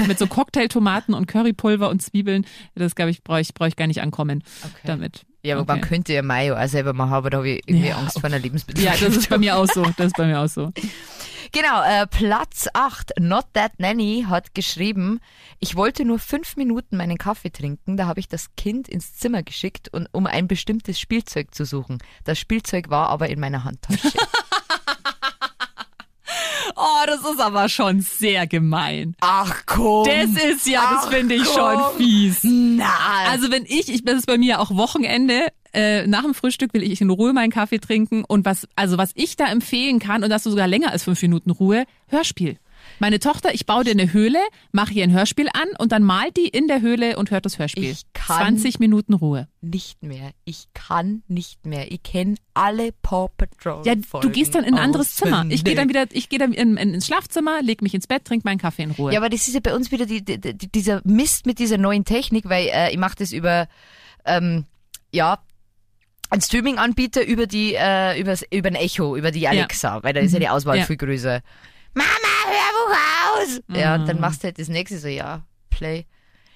Ja, 0.00 0.06
mit 0.06 0.18
so 0.18 0.26
Cocktailtomaten 0.26 1.14
und 1.14 1.26
Currypulver 1.26 1.88
und 1.90 2.00
Zwiebeln, 2.02 2.46
das 2.74 2.94
glaube 2.94 3.10
ich, 3.10 3.22
brauche 3.22 3.40
ich, 3.40 3.52
brauch 3.54 3.66
ich 3.66 3.76
gar 3.76 3.86
nicht 3.86 4.00
ankommen 4.00 4.42
damit. 4.84 5.24
Ja, 5.46 5.56
aber 5.56 5.64
man 5.66 5.78
Okay. 5.78 5.88
könnte 5.88 6.12
ja 6.12 6.22
Mayo 6.22 6.56
auch 6.56 6.68
selber 6.68 6.92
machen, 6.92 7.12
aber 7.12 7.30
da 7.30 7.38
habe 7.38 7.48
ich 7.50 7.62
irgendwie 7.68 7.88
Ja, 7.88 7.96
Angst 7.96 8.14
vor 8.20 8.24
einer 8.24 8.36
Ja, 8.36 8.42
Lebensmittelvergiftung. 8.42 9.08
das 9.08 9.16
ist 9.18 9.28
bei 9.30 9.38
mir 9.38 9.56
auch 9.56 9.66
so. 9.66 9.82
Das 9.96 10.06
ist 10.08 10.16
bei 10.16 10.26
mir 10.26 10.40
auch 10.40 10.48
so. 10.48 10.72
Genau, 11.52 11.80
äh, 11.84 12.08
Platz 12.08 12.66
8, 12.74 13.12
Not 13.20 13.44
That 13.52 13.78
Nanny 13.78 14.26
hat 14.28 14.52
geschrieben, 14.54 15.20
ich 15.60 15.76
wollte 15.76 16.04
nur 16.04 16.18
fünf 16.18 16.56
Minuten 16.56 16.96
meinen 16.96 17.18
Kaffee 17.18 17.50
trinken, 17.50 17.96
da 17.96 18.06
habe 18.06 18.18
ich 18.18 18.26
das 18.26 18.48
Kind 18.56 18.88
ins 18.88 19.14
Zimmer 19.14 19.44
geschickt, 19.44 19.88
und, 19.92 20.08
um 20.10 20.26
ein 20.26 20.48
bestimmtes 20.48 20.98
Spielzeug 20.98 21.54
zu 21.54 21.64
suchen. 21.64 21.98
Das 22.24 22.40
Spielzeug 22.40 22.90
war 22.90 23.08
aber 23.10 23.28
in 23.28 23.38
meiner 23.38 23.62
Handtasche. 23.62 24.08
Oh, 26.76 27.06
das 27.06 27.20
ist 27.20 27.40
aber 27.40 27.68
schon 27.68 28.00
sehr 28.00 28.46
gemein. 28.46 29.16
Ach 29.20 29.62
komm! 29.66 30.06
Das 30.06 30.42
ist 30.42 30.66
ja, 30.66 31.00
das 31.02 31.06
finde 31.12 31.36
ich 31.36 31.44
komm. 31.44 31.54
schon 31.54 31.96
fies. 31.96 32.40
Na, 32.42 32.86
Also 33.30 33.50
wenn 33.50 33.64
ich, 33.64 33.88
ich 33.92 34.04
das 34.04 34.16
ist 34.16 34.26
bei 34.26 34.36
mir 34.36 34.60
auch 34.60 34.70
Wochenende, 34.76 35.48
äh, 35.72 36.06
nach 36.06 36.22
dem 36.22 36.34
Frühstück 36.34 36.74
will 36.74 36.82
ich 36.82 37.00
in 37.00 37.10
Ruhe 37.10 37.32
meinen 37.32 37.50
Kaffee 37.50 37.78
trinken 37.78 38.24
und 38.24 38.44
was, 38.44 38.68
also 38.76 38.98
was 38.98 39.10
ich 39.14 39.36
da 39.36 39.46
empfehlen 39.46 39.98
kann 39.98 40.22
und 40.22 40.30
das 40.30 40.42
so 40.42 40.50
sogar 40.50 40.66
länger 40.66 40.90
als 40.92 41.04
fünf 41.04 41.20
Minuten 41.22 41.50
Ruhe, 41.50 41.84
Hörspiel. 42.08 42.58
Meine 42.98 43.18
Tochter, 43.20 43.52
ich 43.54 43.66
baue 43.66 43.84
dir 43.84 43.90
eine 43.90 44.12
Höhle, 44.12 44.38
mache 44.72 44.92
ihr 44.94 45.04
ein 45.04 45.12
Hörspiel 45.12 45.48
an 45.52 45.68
und 45.78 45.92
dann 45.92 46.02
malt 46.02 46.36
die 46.36 46.48
in 46.48 46.66
der 46.68 46.80
Höhle 46.80 47.16
und 47.18 47.30
hört 47.30 47.44
das 47.44 47.58
Hörspiel. 47.58 47.84
Ich 47.90 48.02
kann- 48.14 48.56
20 48.58 48.78
Minuten 48.78 49.12
Ruhe. 49.14 49.48
nicht 49.60 50.02
mehr. 50.02 50.30
Ich 50.44 50.66
kann 50.74 51.22
nicht 51.28 51.66
mehr. 51.66 51.90
Ich 51.92 52.02
kenne 52.02 52.36
alle 52.54 52.92
Paw 53.02 53.28
Patrol. 53.36 53.82
Ja, 53.86 53.94
du 53.94 54.30
gehst 54.30 54.54
dann 54.54 54.64
in 54.64 54.74
ein 54.74 54.80
anderes 54.80 55.14
Zimmer. 55.16 55.44
Ich 55.48 55.64
gehe 55.64 55.74
dann 55.74 55.88
wieder, 55.88 56.06
ich 56.12 56.28
gehe 56.28 56.38
dann 56.38 56.52
in, 56.52 56.76
in, 56.76 56.94
ins 56.94 57.06
Schlafzimmer, 57.06 57.60
leg 57.62 57.82
mich 57.82 57.92
ins 57.94 58.06
Bett, 58.06 58.24
trink 58.24 58.44
meinen 58.44 58.58
Kaffee 58.58 58.84
in 58.84 58.92
Ruhe. 58.92 59.12
Ja, 59.12 59.18
aber 59.20 59.28
das 59.28 59.46
ist 59.48 59.54
ja 59.54 59.60
bei 59.60 59.74
uns 59.74 59.90
wieder 59.90 60.06
die, 60.06 60.24
die, 60.24 60.38
die, 60.38 60.68
dieser 60.70 61.00
Mist 61.04 61.46
mit 61.46 61.58
dieser 61.58 61.78
neuen 61.78 62.04
Technik, 62.04 62.48
weil 62.48 62.68
äh, 62.72 62.90
ich 62.92 62.98
mache 62.98 63.16
das 63.18 63.32
über, 63.32 63.68
ähm, 64.24 64.64
ja, 65.12 65.38
einen 66.30 66.40
Streaming-Anbieter 66.42 67.24
über 67.26 67.46
die, 67.46 67.74
äh, 67.74 68.18
übers, 68.20 68.44
über 68.50 68.68
ein 68.68 68.74
Echo, 68.74 69.16
über 69.16 69.30
die 69.30 69.46
Alexa, 69.46 70.02
weil 70.02 70.12
da 70.12 70.20
ist 70.20 70.32
ja 70.32 70.38
die 70.40 70.48
Auswahl 70.48 70.78
Ja. 70.78 70.84
viel 70.84 70.96
größer. 70.96 71.40
Mama, 71.94 72.08
Aus! 73.42 73.60
Ja, 73.74 73.94
Mhm. 73.96 74.00
und 74.02 74.08
dann 74.08 74.20
machst 74.20 74.42
du 74.42 74.44
halt 74.46 74.58
das 74.58 74.68
nächste 74.68 74.98
so, 74.98 75.08
ja, 75.08 75.44
Play. 75.70 76.06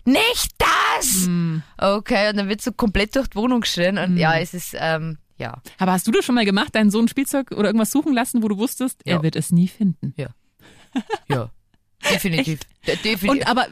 Nicht 0.04 0.52
das! 0.58 1.26
Mhm. 1.26 1.62
Okay, 1.78 2.30
und 2.30 2.36
dann 2.38 2.48
wird 2.48 2.62
so 2.62 2.72
komplett 2.72 3.14
durch 3.16 3.28
die 3.28 3.36
Wohnung 3.36 3.60
geschrien 3.60 3.98
und 3.98 4.16
ja, 4.16 4.38
es 4.38 4.54
ist, 4.54 4.74
ähm, 4.78 5.18
ja. 5.36 5.60
Aber 5.78 5.92
hast 5.92 6.06
du 6.06 6.10
das 6.10 6.24
schon 6.24 6.34
mal 6.34 6.44
gemacht, 6.44 6.74
deinen 6.74 6.90
Sohn 6.90 7.08
Spielzeug 7.08 7.50
oder 7.52 7.64
irgendwas 7.68 7.90
suchen 7.90 8.12
lassen, 8.14 8.42
wo 8.42 8.48
du 8.48 8.56
wusstest, 8.58 9.02
Ja. 9.04 9.16
er 9.16 9.22
wird 9.22 9.36
es 9.36 9.50
nie 9.52 9.68
finden? 9.68 10.14
Ja. 10.16 11.50
Definitiv. 12.08 12.60
De- 12.86 12.96
Definitiv. 12.96 13.28
Und 13.30 13.46
aber 13.46 13.66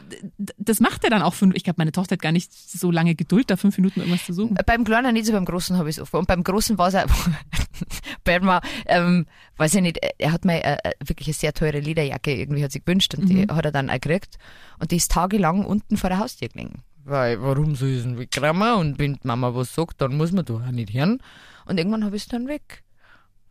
das 0.57 0.79
macht 0.79 1.03
er 1.03 1.09
dann 1.09 1.21
auch 1.21 1.33
fünf. 1.33 1.55
Ich 1.55 1.63
glaube, 1.63 1.75
meine 1.77 1.91
Tochter 1.91 2.13
hat 2.13 2.21
gar 2.21 2.31
nicht 2.31 2.53
so 2.53 2.91
lange 2.91 3.15
Geduld, 3.15 3.49
da 3.49 3.57
fünf 3.57 3.77
Minuten 3.77 4.01
irgendwas 4.01 4.25
zu 4.25 4.33
suchen. 4.33 4.55
Beim 4.65 4.83
Kleinen 4.83 5.13
nicht 5.13 5.25
so, 5.25 5.33
beim 5.33 5.45
Großen 5.45 5.77
habe 5.77 5.89
ich 5.89 5.97
es 5.97 6.01
oft. 6.01 6.13
Und 6.13 6.27
beim 6.27 6.43
Großen 6.43 6.77
war 6.77 6.89
es 6.89 6.95
auch, 6.95 7.07
bei 8.23 8.39
mir, 8.39 8.61
ähm, 8.85 9.25
weiß 9.57 9.75
ich 9.75 9.81
nicht, 9.81 9.99
er 10.17 10.31
hat 10.31 10.45
mir 10.45 10.63
äh, 10.63 10.77
äh, 10.83 10.91
wirklich 11.03 11.27
eine 11.27 11.33
sehr 11.33 11.53
teure 11.53 11.79
Lederjacke 11.79 12.33
irgendwie 12.35 12.63
hat 12.63 12.71
sich 12.71 12.85
gewünscht 12.85 13.15
und 13.15 13.27
die 13.27 13.47
hat 13.47 13.65
er 13.65 13.71
dann 13.71 13.89
auch 13.89 13.93
gekriegt. 13.93 14.37
Und 14.79 14.91
die 14.91 14.97
ist 14.97 15.11
tagelang 15.11 15.65
unten 15.65 15.97
vor 15.97 16.09
der 16.09 16.19
Haustür 16.19 16.49
gelegen. 16.49 16.83
Weil, 17.05 17.41
warum 17.41 17.75
soll 17.75 17.89
ich 17.89 17.97
es 17.97 18.03
denn 18.03 18.19
wegräumen? 18.19 18.73
Und 18.75 18.99
wenn 18.99 19.17
Mama 19.23 19.55
was 19.55 19.73
sagt, 19.73 20.01
dann 20.01 20.15
muss 20.15 20.31
man 20.31 20.45
da 20.45 20.53
auch 20.53 20.71
nicht 20.71 20.93
hören. 20.93 21.19
Und 21.65 21.77
irgendwann 21.79 22.05
habe 22.05 22.15
ich 22.15 22.23
es 22.23 22.27
dann 22.27 22.47
weg. 22.47 22.83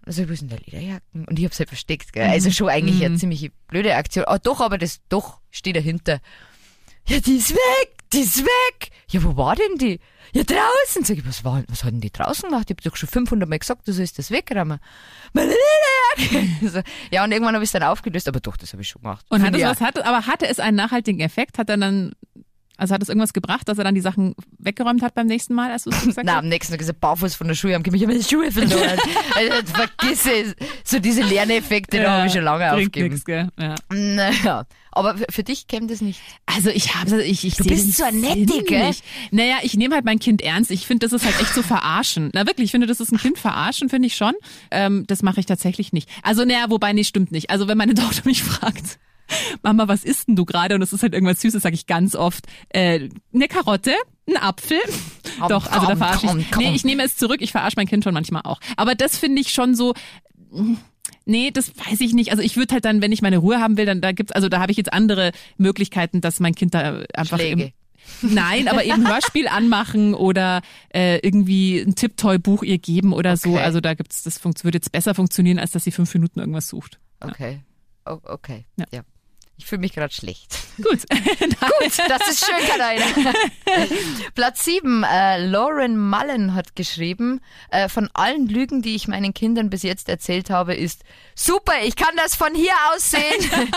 Also, 0.05 0.29
wo 0.29 0.33
ist 0.33 0.41
denn 0.41 0.49
der 0.49 0.61
Lederjacken? 0.61 1.27
Und 1.27 1.39
ich 1.39 1.45
habe 1.45 1.53
es 1.53 1.59
halt 1.59 1.69
versteckt, 1.69 2.13
gell? 2.13 2.29
Also 2.29 2.51
schon 2.51 2.69
eigentlich 2.69 3.05
eine 3.05 3.17
ziemlich 3.17 3.51
blöde 3.67 3.95
Aktion. 3.95 4.25
Ah, 4.27 4.39
doch, 4.39 4.61
aber 4.61 4.79
das, 4.79 5.01
doch, 5.09 5.41
steht 5.51 5.77
dahinter. 5.77 6.21
Ja, 7.07 7.21
die 7.21 7.37
ist 7.37 7.51
weg, 7.51 7.99
die 8.13 8.21
ist 8.21 8.45
weg. 8.45 8.91
Ja, 9.11 9.23
wo 9.25 9.37
war 9.37 9.55
denn 9.57 9.79
die? 9.79 10.01
Ja, 10.35 10.43
draußen. 10.45 11.05
Sag 11.05 11.17
ich, 11.17 11.27
was 11.27 11.43
war, 11.43 11.65
was 11.69 11.85
hat 11.85 11.93
denn 11.93 12.01
die 12.01 12.13
draußen 12.13 12.49
gemacht? 12.49 12.71
Ich 12.71 12.77
hab 12.77 12.83
doch 12.83 12.97
schon 12.97 13.09
500 13.09 13.49
Mal 13.49 13.59
gesagt, 13.59 13.89
du 13.89 13.93
sollst 13.93 14.19
das 14.19 14.31
wegräumen. 14.31 14.79
Meine 15.33 15.53
Lederjacke. 16.21 16.85
Ja, 17.11 17.25
und 17.25 17.33
irgendwann 17.33 17.55
habe 17.55 17.65
ich 17.65 17.69
es 17.69 17.73
dann 17.73 17.83
aufgelöst, 17.83 18.29
aber 18.29 18.41
doch, 18.41 18.57
das 18.57 18.73
habe 18.73 18.83
ich 18.83 18.89
schon 18.89 19.03
gemacht. 19.03 19.25
Und 19.31 19.43
hat 19.43 19.55
es 19.55 19.63
was, 19.63 19.81
hatte, 19.81 20.05
aber 20.05 20.27
hatte 20.27 20.47
es 20.47 20.59
einen 20.59 20.77
nachhaltigen 20.77 21.21
Effekt? 21.21 21.59
Hat 21.59 21.71
er 21.71 21.79
dann, 21.79 22.13
also 22.79 22.95
hat 22.95 23.03
es 23.03 23.09
irgendwas 23.09 23.33
gebracht, 23.33 23.69
dass 23.69 23.77
er 23.77 23.85
dann 23.85 23.95
die 23.95 24.01
Sachen 24.01 24.35
weggeräumt 24.59 25.03
hat 25.03 25.15
beim 25.15 25.27
nächsten 25.27 25.53
Mal, 25.55 25.71
als 25.71 25.85
du 25.85 25.91
es 25.91 26.01
gesagt 26.05 26.19
Na, 26.25 26.33
hast? 26.33 26.39
am 26.39 26.49
nächsten 26.49 26.73
Tag 26.73 26.81
ist 26.81 26.89
er 26.89 26.95
barfuß 26.95 27.35
von 27.35 27.49
der 27.49 27.55
Schule, 27.55 27.75
am 27.75 27.83
ich 27.85 27.93
habe 27.93 28.07
meine 28.07 28.23
Schuhe 28.23 28.51
verloren. 28.51 28.99
also, 29.37 29.73
vergiss 29.75 30.27
es. 30.27 30.55
So 30.85 30.99
diese 30.99 31.23
Lerneffekte, 31.23 32.01
da 32.01 32.19
habe 32.19 32.27
ich 32.29 32.33
schon 32.33 32.45
lange 32.45 32.73
aufgegeben. 32.73 33.09
nix, 33.11 33.25
gell? 33.25 33.49
Ja. 33.59 33.75
Naja, 33.93 34.65
aber 34.93 35.17
für, 35.31 35.43
dich 35.43 35.67
käme 35.67 35.87
das 35.87 36.01
nicht. 36.01 36.21
Also 36.47 36.71
ich 36.71 36.95
habe, 36.95 37.23
ich, 37.23 37.45
ich 37.45 37.57
Du 37.57 37.65
bist 37.65 37.97
so 37.97 38.05
eine 38.05 38.19
Nette, 38.19 38.63
gell? 38.65 38.89
nicht. 38.89 39.05
Naja, 39.31 39.57
ich 39.63 39.75
nehme 39.75 39.95
halt 39.95 40.05
mein 40.05 40.19
Kind 40.19 40.41
ernst. 40.43 40.71
Ich 40.71 40.87
finde, 40.87 41.07
das 41.07 41.13
ist 41.13 41.25
halt 41.25 41.41
echt 41.41 41.55
so 41.55 41.63
verarschen. 41.63 42.31
Na 42.33 42.47
wirklich, 42.47 42.67
ich 42.67 42.71
finde, 42.71 42.87
das 42.87 43.01
ist 43.01 43.13
ein 43.13 43.19
Kind 43.19 43.39
verarschen, 43.39 43.89
finde 43.89 44.07
ich 44.07 44.17
schon. 44.17 44.35
Ähm, 44.71 45.05
das 45.07 45.23
mache 45.23 45.41
ich 45.41 45.47
tatsächlich 45.47 45.93
nicht. 45.93 46.09
Also 46.23 46.45
naja, 46.45 46.67
wobei, 46.69 46.93
nee, 46.93 47.05
stimmt 47.05 47.33
nicht. 47.33 47.51
Also 47.51 47.69
wenn 47.69 47.79
meine 47.79 47.95
Tochter 47.95 48.23
mich 48.25 48.43
fragt, 48.45 48.99
Mama, 49.63 49.89
was 49.89 50.05
isst 50.05 50.29
denn 50.29 50.37
du 50.37 50.45
gerade? 50.45 50.75
Und 50.75 50.83
es 50.83 50.93
ist 50.93 51.03
halt 51.03 51.15
irgendwas 51.15 51.41
Süßes, 51.41 51.63
sage 51.63 51.75
ich 51.75 51.87
ganz 51.87 52.15
oft. 52.15 52.47
Äh, 52.71 53.09
eine 53.35 53.49
Karotte, 53.49 53.95
ein 54.29 54.37
Apfel. 54.37 54.79
Komm, 55.39 55.49
Doch, 55.49 55.67
also 55.67 55.87
da 55.87 55.93
komm, 55.93 55.99
verarsche 55.99 56.27
komm, 56.27 56.39
ich. 56.41 56.51
komm. 56.51 56.65
Nee, 56.65 56.75
ich 56.75 56.85
nehme 56.85 57.03
es 57.05 57.17
zurück. 57.17 57.41
Ich 57.41 57.53
verarsche 57.53 57.77
mein 57.77 57.87
Kind 57.87 58.05
schon 58.05 58.15
manchmal 58.15 58.43
auch. 58.43 58.61
Aber 58.77 58.95
das 58.95 59.19
finde 59.19 59.41
ich 59.41 59.53
schon 59.53 59.75
so. 59.75 59.95
Nee, 61.25 61.51
das 61.51 61.73
weiß 61.77 62.01
ich 62.01 62.15
nicht. 62.15 62.31
Also 62.31 62.43
ich 62.43 62.57
würde 62.57 62.75
halt 62.75 62.85
dann, 62.85 63.03
wenn 63.03 63.13
ich 63.13 63.23
meine 63.23 63.39
Ruhe 63.39 63.61
haben 63.61 63.77
will, 63.77 63.87
dann 63.87 64.01
da 64.01 64.13
gibt's, 64.13 64.33
also 64.33 64.49
da 64.49 64.61
habe 64.61 64.73
ich 64.73 64.79
jetzt 64.79 64.93
andere 64.93 65.33
Möglichkeiten, 65.57 66.21
dass 66.21 66.41
mein 66.41 66.55
Kind 66.55 66.75
da 66.75 67.03
einfach 67.15 67.39
Schläge. 67.39 67.65
Im, 67.65 67.73
Nein, 68.23 68.69
aber 68.69 68.85
eben 68.85 69.07
Hörspiel 69.07 69.49
anmachen 69.51 70.15
oder 70.15 70.63
äh, 70.93 71.19
irgendwie 71.19 71.79
ein 71.79 71.95
Tipptoy-Buch 71.95 72.63
ihr 72.63 72.79
geben 72.79 73.13
oder 73.13 73.37
so. 73.37 73.51
Okay. 73.51 73.63
Also 73.63 73.81
da 73.81 73.95
gibt's, 73.95 74.23
das 74.23 74.43
würde 74.45 74.77
jetzt 74.77 74.93
besser 74.93 75.15
funktionieren, 75.15 75.59
als 75.59 75.73
dass 75.73 75.85
sie 75.85 75.93
fünf 75.93 76.13
Minuten 76.15 76.41
irgendwas 76.41 76.69
sucht. 76.69 76.99
Okay. 77.21 77.61
Oh, 78.07 78.19
okay. 78.25 78.65
Ja. 78.77 78.87
ja. 78.93 79.01
Ich 79.59 79.67
fühle 79.67 79.81
mich 79.81 79.93
gerade 79.93 80.15
schlecht. 80.15 80.57
Gut. 80.77 81.01
Gut, 81.11 81.99
das 82.09 82.29
ist 82.31 82.47
schön, 82.47 82.69
Katharina. 82.69 83.33
Platz 84.35 84.65
7. 84.65 85.03
Äh, 85.03 85.45
Lauren 85.47 85.99
Mullen 85.99 86.55
hat 86.55 86.77
geschrieben, 86.77 87.41
äh, 87.71 87.89
von 87.89 88.09
allen 88.15 88.47
Lügen, 88.49 88.83
die 88.83 88.95
ich 88.95 89.09
meinen 89.09 89.35
Kindern 89.35 89.69
bis 89.69 89.83
jetzt 89.83 90.09
erzählt 90.09 90.49
habe, 90.51 90.75
ist 90.75 91.03
super, 91.35 91.73
ich 91.83 91.97
kann 91.97 92.15
das 92.17 92.37
von 92.37 92.55
hier 92.55 92.73
aus 92.95 93.11
sehen. 93.11 93.73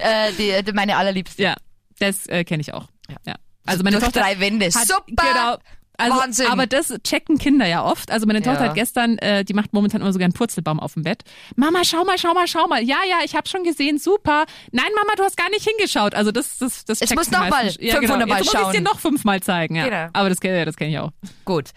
äh, 0.00 0.32
die, 0.32 0.62
die, 0.64 0.72
meine 0.72 0.96
allerliebste. 0.96 1.42
Ja, 1.42 1.56
das 1.98 2.26
äh, 2.28 2.44
kenne 2.44 2.60
ich 2.60 2.72
auch. 2.72 2.86
Ja. 3.26 3.34
Also 3.66 3.82
meine 3.82 3.96
Durch 3.96 4.04
Tochter 4.04 4.20
drei 4.20 4.38
Wände. 4.40 4.66
hat, 4.66 4.86
Super. 4.86 5.04
Genau. 5.16 5.58
Also, 6.00 6.18
Wahnsinn. 6.18 6.46
Aber 6.48 6.66
das 6.66 6.92
checken 7.04 7.38
Kinder 7.38 7.66
ja 7.66 7.84
oft. 7.84 8.10
Also 8.10 8.26
meine 8.26 8.42
Tochter 8.42 8.62
Ja. 8.62 8.68
hat 8.68 8.74
gestern, 8.74 9.18
äh, 9.18 9.44
die 9.44 9.54
macht 9.54 9.72
momentan 9.72 10.00
immer 10.00 10.12
so 10.12 10.18
gern 10.18 10.32
Purzelbaum 10.32 10.80
auf 10.80 10.94
dem 10.94 11.02
Bett. 11.02 11.22
Mama, 11.56 11.84
schau 11.84 12.04
mal, 12.04 12.18
schau 12.18 12.34
mal, 12.34 12.46
schau 12.46 12.66
mal. 12.66 12.82
Ja, 12.82 12.98
ja, 13.08 13.18
ich 13.24 13.34
habe 13.34 13.48
schon 13.48 13.64
gesehen, 13.64 13.98
super. 13.98 14.44
Nein, 14.72 14.86
Mama, 14.94 15.12
du 15.16 15.22
hast 15.22 15.36
gar 15.36 15.50
nicht 15.50 15.66
hingeschaut. 15.68 16.14
Also 16.14 16.32
das, 16.32 16.58
das, 16.58 16.84
das 16.84 16.98
checkt 17.00 17.14
muss 17.16 17.26
sie 17.26 17.32
noch 17.32 17.40
mal 17.40 17.50
meistens. 17.50 17.84
ja, 17.84 17.96
500 17.96 18.08
genau. 18.26 18.34
Mal 18.34 18.42
Jetzt 18.42 18.54
muss 18.54 18.62
ich 18.66 18.78
dir 18.78 18.80
noch 18.82 18.98
fünfmal 18.98 19.40
zeigen. 19.42 19.74
Ja. 19.76 19.84
Genau. 19.84 20.08
Aber 20.12 20.28
das, 20.28 20.38
das 20.40 20.76
kenne 20.76 20.90
ich 20.90 20.98
auch. 20.98 21.10
Gut. 21.44 21.70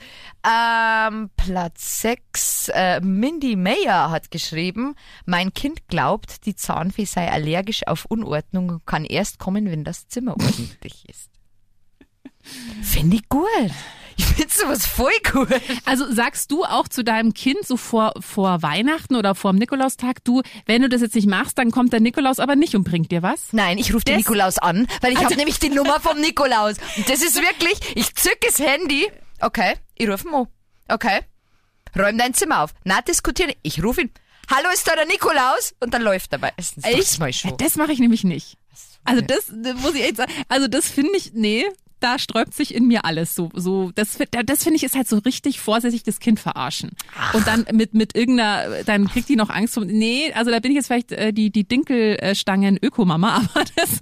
Ähm, 0.46 1.30
Platz 1.38 2.02
6. 2.02 2.70
Äh, 2.70 3.00
Mindy 3.02 3.56
Mayer 3.56 4.12
hat 4.12 4.30
geschrieben, 4.32 4.96
mein 5.26 5.54
Kind 5.54 5.88
glaubt, 5.88 6.46
die 6.46 6.56
Zahnfee 6.56 7.06
sei 7.06 7.32
allergisch 7.32 7.88
auf 7.88 8.06
Unordnung 8.06 8.70
und 8.70 8.86
kann 8.86 9.06
erst 9.06 9.40
kommen, 9.40 9.70
wenn 9.72 9.84
das 9.84 10.08
Zimmer 10.08 10.32
ordentlich 10.40 11.08
ist. 11.08 11.30
Finde 12.82 13.16
ich 13.18 13.30
gut. 13.30 13.48
Ich 14.18 14.26
finde 14.26 14.54
sowas 14.54 14.86
voll 14.86 15.12
gut. 15.32 15.48
Also 15.86 16.12
sagst 16.12 16.52
du 16.52 16.64
auch 16.64 16.88
zu 16.88 17.04
deinem 17.04 17.34
Kind 17.34 17.66
so 17.66 17.78
vor, 17.78 18.14
vor 18.20 18.62
Weihnachten 18.62 19.16
oder 19.16 19.36
vor 19.36 19.52
dem 19.54 19.60
Nikolaustag, 19.60 20.24
du, 20.24 20.42
wenn 20.66 20.82
du 20.82 20.90
das 20.90 21.02
jetzt 21.02 21.16
nicht 21.16 21.28
machst, 21.28 21.58
dann 21.58 21.72
kommt 21.72 21.94
der 21.94 22.00
Nikolaus 22.00 22.40
aber 22.40 22.56
nicht 22.56 22.76
und 22.76 22.84
bringt 22.84 23.12
dir 23.12 23.22
was? 23.24 23.48
Nein, 23.54 23.78
ich 23.78 23.94
rufe 23.94 24.06
den 24.06 24.16
Das- 24.18 24.26
Nikolaus 24.26 24.58
an, 24.58 24.88
weil 25.02 25.12
ich 25.12 25.18
Also- 25.18 25.30
habe 25.30 25.36
nämlich 25.38 25.60
die 25.60 25.70
Nummer 25.70 26.00
vom 26.00 26.20
Nikolaus. 26.20 26.76
Und 26.98 27.10
das 27.10 27.22
ist 27.22 27.36
wirklich, 27.36 27.80
ich 27.96 28.14
zück 28.16 28.38
das 28.42 28.60
Handy. 28.60 29.08
Okay, 29.40 29.76
ich 29.96 30.08
rufe 30.10 30.28
ihn 30.28 30.34
an. 30.34 30.48
Okay. 30.90 31.20
Räum 31.98 32.18
dein 32.18 32.34
Zimmer 32.34 32.64
auf. 32.64 32.74
Na, 32.84 33.02
diskutieren. 33.02 33.52
Ich 33.62 33.84
rufe 33.84 34.02
ihn. 34.02 34.12
Hallo, 34.50 34.70
ist 34.74 34.88
da 34.88 34.96
der 34.96 35.06
Nikolaus? 35.06 35.74
Und 35.80 35.94
dann 35.94 36.02
läuft 36.02 36.34
er 36.34 36.40
meistens. 36.40 36.84
Das. 36.84 37.20
Das 37.58 37.76
mache 37.78 37.92
ich 37.94 38.00
nämlich 38.00 38.24
nicht. 38.24 38.58
Also 39.06 39.22
das 39.22 39.50
äh, 39.50 39.74
muss 39.76 39.94
ich 39.96 40.04
echt 40.04 40.18
sagen. 40.18 40.32
Also 40.50 40.68
das 40.68 40.88
finde 40.88 41.12
ich, 41.18 41.32
nee, 41.34 41.66
da 42.04 42.20
sträubt 42.20 42.54
sich 42.54 42.76
in 42.76 42.86
mir 42.86 43.06
alles 43.06 43.34
so. 43.34 43.50
so 43.54 43.92
das 43.96 44.18
das 44.46 44.64
finde 44.64 44.78
ich 44.78 44.84
ist 44.84 44.96
halt 44.96 45.08
so 45.08 45.20
richtig 45.20 45.60
vorsichtig 45.60 46.04
das 46.04 46.20
Kind 46.20 46.40
verarschen. 46.40 46.92
Und 47.34 47.48
dann 47.48 47.66
mit 47.72 47.94
mit 47.94 48.16
irgendeiner, 48.16 48.84
dann 48.84 49.08
kriegt 49.08 49.30
die 49.30 49.36
noch 49.36 49.50
Angst 49.50 49.76
vom. 49.76 49.86
Nee, 49.86 50.34
also 50.34 50.52
da 50.52 50.60
bin 50.60 50.72
ich 50.72 50.76
jetzt 50.76 50.88
vielleicht 50.88 51.12
äh, 51.12 51.32
die 51.32 51.50
die 51.50 51.68
Dinkelstangen 51.68 52.78
Ökomama, 52.82 53.36
aber 53.54 53.66
das. 53.76 54.00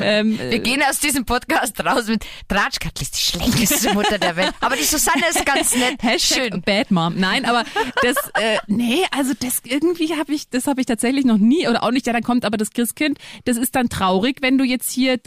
Ähm, 0.00 0.38
Wir 0.38 0.60
gehen 0.60 0.82
aus 0.88 1.00
diesem 1.00 1.24
Podcast 1.24 1.78
raus 1.84 2.06
mit 2.06 2.24
Tratschkattel 2.48 3.02
ist 3.02 3.16
die 3.16 3.20
schlechteste 3.20 3.92
Mutter 3.94 4.18
der 4.18 4.36
Welt. 4.36 4.52
Aber 4.60 4.76
die 4.76 4.84
Susanne 4.84 5.24
ist 5.28 5.44
ganz 5.44 5.76
nett. 5.76 5.96
Hashtag 6.02 6.52
Schön. 6.52 6.62
Bad 6.62 6.90
Mom. 6.90 7.14
Nein, 7.16 7.44
aber 7.44 7.64
das, 8.02 8.16
äh, 8.34 8.58
nee, 8.66 9.02
also 9.10 9.32
das 9.38 9.60
irgendwie 9.64 10.14
habe 10.16 10.32
ich, 10.32 10.48
das 10.48 10.66
habe 10.66 10.80
ich 10.80 10.86
tatsächlich 10.86 11.24
noch 11.24 11.38
nie 11.38 11.68
oder 11.68 11.82
auch 11.82 11.90
nicht. 11.90 12.06
Ja, 12.06 12.12
dann 12.12 12.22
kommt 12.22 12.44
aber 12.44 12.56
das 12.56 12.70
Christkind. 12.70 13.18
Das 13.44 13.56
ist 13.56 13.74
dann 13.74 13.88
traurig, 13.88 14.38
wenn 14.40 14.58
du 14.58 14.64
jetzt 14.64 14.90
hier, 14.90 15.18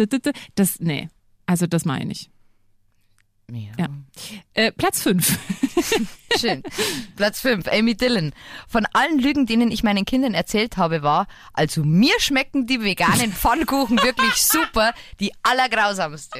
das, 0.55 0.79
nee, 0.79 1.09
also 1.45 1.67
das 1.67 1.85
meine 1.85 2.11
ich. 2.11 2.29
Ja. 3.51 3.87
Äh, 4.55 4.71
Platz 4.71 5.01
fünf. 5.03 5.37
Schön. 6.39 6.63
Platz 7.15 7.39
5, 7.41 7.67
Amy 7.67 7.95
Dillon. 7.95 8.33
Von 8.67 8.85
allen 8.93 9.19
Lügen, 9.19 9.45
denen 9.45 9.71
ich 9.71 9.83
meinen 9.83 10.03
Kindern 10.03 10.33
erzählt 10.33 10.77
habe, 10.77 11.03
war, 11.03 11.27
also 11.53 11.83
mir 11.83 12.19
schmecken 12.19 12.65
die 12.65 12.81
veganen 12.83 13.31
Pfannkuchen 13.33 13.97
wirklich 14.01 14.33
super, 14.35 14.93
die 15.19 15.31
allergrausamste. 15.43 16.39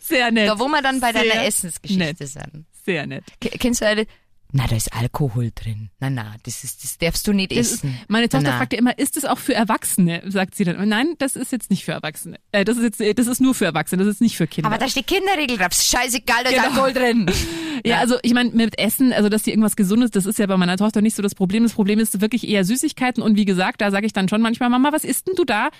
Sehr 0.00 0.30
nett. 0.32 0.48
Da 0.48 0.58
wo 0.58 0.66
wir 0.68 0.82
dann 0.82 1.00
bei 1.00 1.12
Sehr 1.12 1.22
deiner 1.24 1.44
Essensgeschichte 1.44 2.04
nett. 2.04 2.18
sind. 2.18 2.66
Sehr 2.84 3.06
nett. 3.06 3.24
Ke- 3.40 3.50
Kennst 3.50 3.80
du 3.80 3.86
eine? 3.86 4.06
Na, 4.52 4.66
da 4.66 4.76
ist 4.76 4.92
Alkohol 4.92 5.50
drin. 5.54 5.90
Na, 6.00 6.10
na, 6.10 6.34
das 6.42 6.64
ist, 6.64 6.82
das 6.82 6.98
darfst 6.98 7.26
du 7.26 7.32
nicht 7.32 7.52
Das 7.52 7.58
ist, 7.58 7.72
essen. 7.84 7.98
meine 8.08 8.28
Tochter 8.28 8.44
na, 8.44 8.50
na. 8.50 8.56
fragt 8.58 8.72
ja 8.72 8.78
immer, 8.78 8.98
ist 8.98 9.16
es 9.16 9.24
auch 9.24 9.38
für 9.38 9.54
Erwachsene? 9.54 10.22
Sagt 10.26 10.54
sie 10.56 10.64
dann. 10.64 10.88
Nein, 10.88 11.14
das 11.18 11.36
ist 11.36 11.52
jetzt 11.52 11.70
nicht 11.70 11.84
für 11.84 11.92
Erwachsene. 11.92 12.38
Äh, 12.52 12.64
das 12.64 12.76
ist 12.76 12.82
jetzt, 12.82 13.00
äh, 13.00 13.14
das 13.14 13.26
ist 13.26 13.40
nur 13.40 13.54
für 13.54 13.64
Erwachsene, 13.66 14.04
das 14.04 14.14
ist 14.14 14.20
nicht 14.20 14.36
für 14.36 14.46
Kinder. 14.46 14.68
Aber 14.68 14.78
da 14.78 14.88
steht 14.88 15.06
Kinderregel 15.06 15.56
drauf. 15.56 15.68
Ist 15.70 15.86
Scheißegal, 15.88 16.44
da 16.44 16.50
ist 16.50 16.56
Genau. 16.56 16.68
Alkohol 16.68 16.92
drin. 16.92 17.30
Ja, 17.82 17.96
also 18.00 18.16
ich 18.22 18.34
meine, 18.34 18.50
mit 18.50 18.78
Essen, 18.78 19.10
also 19.14 19.30
dass 19.30 19.44
sie 19.44 19.52
irgendwas 19.52 19.74
Gesundes, 19.74 20.10
das 20.10 20.26
ist 20.26 20.38
ja 20.38 20.44
bei 20.44 20.58
meiner 20.58 20.76
Tochter 20.76 21.00
nicht 21.00 21.16
so 21.16 21.22
das 21.22 21.34
Problem. 21.34 21.62
Das 21.62 21.72
Problem 21.72 21.98
ist 21.98 22.20
wirklich 22.20 22.46
eher 22.46 22.62
Süßigkeiten. 22.66 23.22
Und 23.22 23.36
wie 23.36 23.46
gesagt, 23.46 23.80
da 23.80 23.90
sage 23.90 24.04
ich 24.04 24.12
dann 24.12 24.28
schon 24.28 24.42
manchmal, 24.42 24.68
Mama, 24.68 24.92
was 24.92 25.02
isst 25.02 25.28
denn 25.28 25.34
du 25.34 25.46
da? 25.46 25.70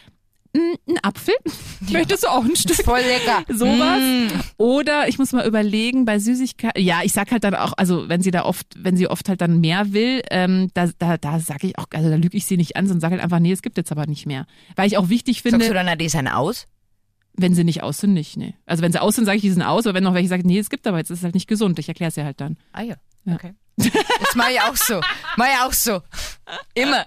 Ein 0.53 0.99
Apfel? 1.03 1.35
Möchtest 1.91 2.25
du 2.25 2.29
auch 2.29 2.45
ein 2.45 2.57
Stück? 2.57 2.77
Voll 2.85 3.01
lecker. 3.01 3.45
Sowas. 3.49 4.01
Mm. 4.01 4.29
Oder 4.57 5.07
ich 5.09 5.19
muss 5.19 5.33
mal 5.33 5.47
überlegen, 5.47 6.05
bei 6.05 6.19
Süßigkeiten, 6.19 6.83
ja, 6.83 7.03
ich 7.05 7.13
sag 7.13 7.31
halt 7.31 7.45
dann 7.45 7.55
auch, 7.55 7.73
also 7.77 8.09
wenn 8.09 8.21
sie 8.21 8.33
da 8.33 8.45
oft, 8.45 8.67
wenn 8.77 8.97
sie 8.97 9.07
oft 9.07 9.29
halt 9.29 9.41
dann 9.41 9.61
mehr 9.61 9.93
will, 9.93 10.23
ähm, 10.31 10.71
da, 10.75 10.89
da, 10.99 11.17
da 11.19 11.39
sage 11.39 11.69
ich 11.69 11.79
auch, 11.79 11.87
also 11.95 12.09
da 12.11 12.17
lüge 12.17 12.37
ich 12.37 12.47
sie 12.47 12.57
nicht 12.57 12.77
an, 12.77 12.87
sondern 12.87 13.01
sage 13.01 13.13
halt 13.15 13.23
einfach, 13.23 13.39
nee, 13.39 13.53
es 13.53 13.63
gibt 13.63 13.77
jetzt 13.77 13.93
aber 13.93 14.07
nicht 14.07 14.27
mehr. 14.27 14.47
Weil 14.75 14.89
ich 14.89 14.99
auch 14.99 15.09
wichtig 15.09 15.43
finde, 15.43 15.59
Sagst 15.59 15.71
du 15.71 15.75
dann, 15.75 15.87
na, 15.87 15.95
die 15.97 16.09
sind 16.09 16.27
aus? 16.29 16.67
wenn 17.35 17.55
sie 17.55 17.65
nicht 17.65 17.83
aus 17.83 17.99
sind, 17.99 18.13
nicht, 18.13 18.37
nee. 18.37 18.55
Also 18.67 18.83
wenn 18.83 18.93
sie 18.93 19.01
aus 19.01 19.15
sind, 19.15 19.25
sage 19.25 19.37
ich, 19.37 19.43
die 19.43 19.51
sind 19.51 19.63
aus, 19.63 19.87
aber 19.87 19.95
wenn 19.95 20.05
noch 20.05 20.15
welche 20.15 20.29
sagen, 20.29 20.43
nee, 20.45 20.59
es 20.59 20.69
gibt 20.69 20.87
aber 20.87 20.99
jetzt, 20.99 21.11
ist 21.11 21.19
es 21.21 21.25
halt 21.25 21.35
nicht 21.35 21.47
gesund. 21.47 21.79
Ich 21.79 21.89
erkläre 21.89 22.09
es 22.09 22.17
ja 22.17 22.25
halt 22.25 22.41
dann. 22.41 22.59
Ah 22.73 22.83
ja, 22.83 22.97
Ja. 23.25 23.35
okay. 23.35 23.55
Das 23.77 24.35
mache 24.35 24.51
ich 24.53 24.61
auch 24.61 24.77
so. 24.77 25.01
Mache 25.37 25.49
ich 25.55 25.61
auch 25.65 25.73
so. 25.73 26.03
Immer. 26.75 27.07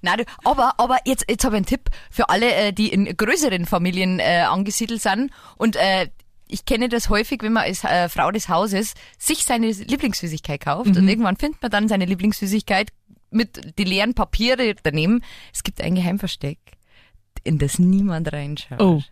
Nein, 0.00 0.24
aber, 0.44 0.74
aber 0.78 0.98
jetzt, 1.04 1.24
jetzt 1.28 1.44
habe 1.44 1.56
ich 1.56 1.58
einen 1.58 1.66
Tipp 1.66 1.90
für 2.10 2.28
alle, 2.28 2.52
äh, 2.54 2.72
die 2.72 2.88
in 2.88 3.04
größeren 3.16 3.66
Familien 3.66 4.18
äh, 4.18 4.40
angesiedelt 4.48 5.02
sind. 5.02 5.30
Und 5.56 5.76
äh, 5.76 6.08
ich 6.48 6.64
kenne 6.64 6.88
das 6.88 7.08
häufig, 7.08 7.42
wenn 7.42 7.52
man 7.54 7.64
als 7.64 7.84
äh, 7.84 8.08
Frau 8.08 8.30
des 8.30 8.48
Hauses 8.48 8.94
sich 9.18 9.44
seine 9.44 9.68
Lieblingssüßigkeit 9.70 10.60
kauft 10.60 10.90
Mhm. 10.90 10.96
und 10.96 11.08
irgendwann 11.08 11.36
findet 11.36 11.62
man 11.62 11.70
dann 11.70 11.88
seine 11.88 12.04
Lieblingssüßigkeit 12.04 12.90
mit 13.30 13.78
die 13.78 13.84
leeren 13.84 14.12
Papiere 14.14 14.74
daneben. 14.82 15.22
Es 15.54 15.62
gibt 15.62 15.80
ein 15.80 15.94
Geheimversteck, 15.94 16.58
in 17.44 17.58
das 17.58 17.78
niemand 17.78 18.30
reinschaut. 18.32 18.80
Oh. 18.80 19.02